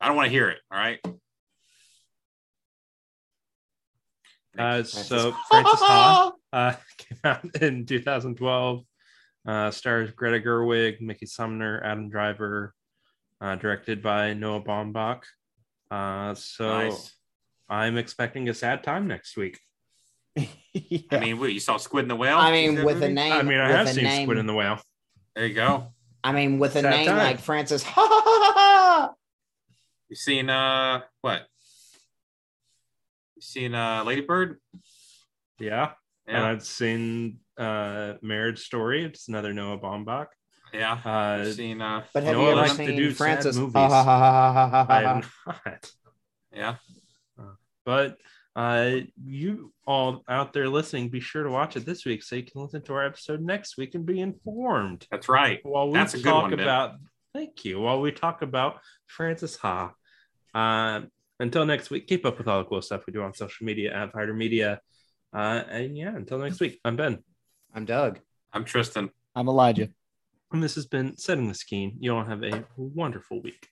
[0.00, 0.58] I don't want to hear it.
[0.70, 0.98] All right.
[4.58, 8.84] Uh, so Frances Ha uh, came out in 2012.
[9.46, 12.74] Uh, stars Greta Gerwig, Mickey Sumner, Adam Driver.
[13.40, 15.22] Uh, directed by Noah Baumbach.
[15.90, 17.14] Uh, so nice.
[17.70, 19.58] I'm expecting a sad time next week.
[20.72, 21.00] yeah.
[21.10, 22.38] I mean, what, you saw Squid in the Whale?
[22.38, 23.14] I mean, with a movie?
[23.14, 23.32] name.
[23.32, 24.80] I mean, I with have seen name, Squid and the Whale.
[25.34, 25.92] There you go.
[26.22, 27.16] I mean, with a name time.
[27.18, 27.82] like Francis.
[27.82, 29.14] Ha ha ha ha.
[30.08, 31.46] You seen uh what?
[33.36, 34.58] You seen uh Lady Bird?
[35.58, 35.92] Yeah.
[36.26, 39.04] And I've seen uh, Marriage Story.
[39.04, 40.26] It's another Noah Baumbach.
[40.72, 40.92] Yeah.
[41.04, 43.16] Uh, You seen uh But have No, you I ever like to seen do sad
[43.16, 43.56] Francis?
[43.56, 43.74] movies.
[43.74, 45.90] Ha ha ha ha ha ha I have not.
[46.54, 46.74] yeah.
[47.84, 48.18] But
[48.56, 52.42] uh, you all out there listening, be sure to watch it this week so you
[52.42, 55.06] can listen to our episode next week and be informed.
[55.10, 55.60] That's right.
[55.62, 56.60] While we That's a good talk one, Ben.
[56.60, 56.94] about,
[57.32, 57.80] thank you.
[57.80, 59.92] While we talk about Frances Ha.
[60.52, 61.02] Uh,
[61.38, 63.94] until next week, keep up with all the cool stuff we do on social media
[63.94, 64.80] at Fighter Media.
[65.32, 67.22] Uh, and yeah, until next week, I'm Ben.
[67.74, 68.18] I'm Doug.
[68.52, 69.10] I'm Tristan.
[69.36, 69.88] I'm Elijah.
[70.52, 71.94] And this has been Setting the Skeen.
[72.00, 73.68] You all have a wonderful week.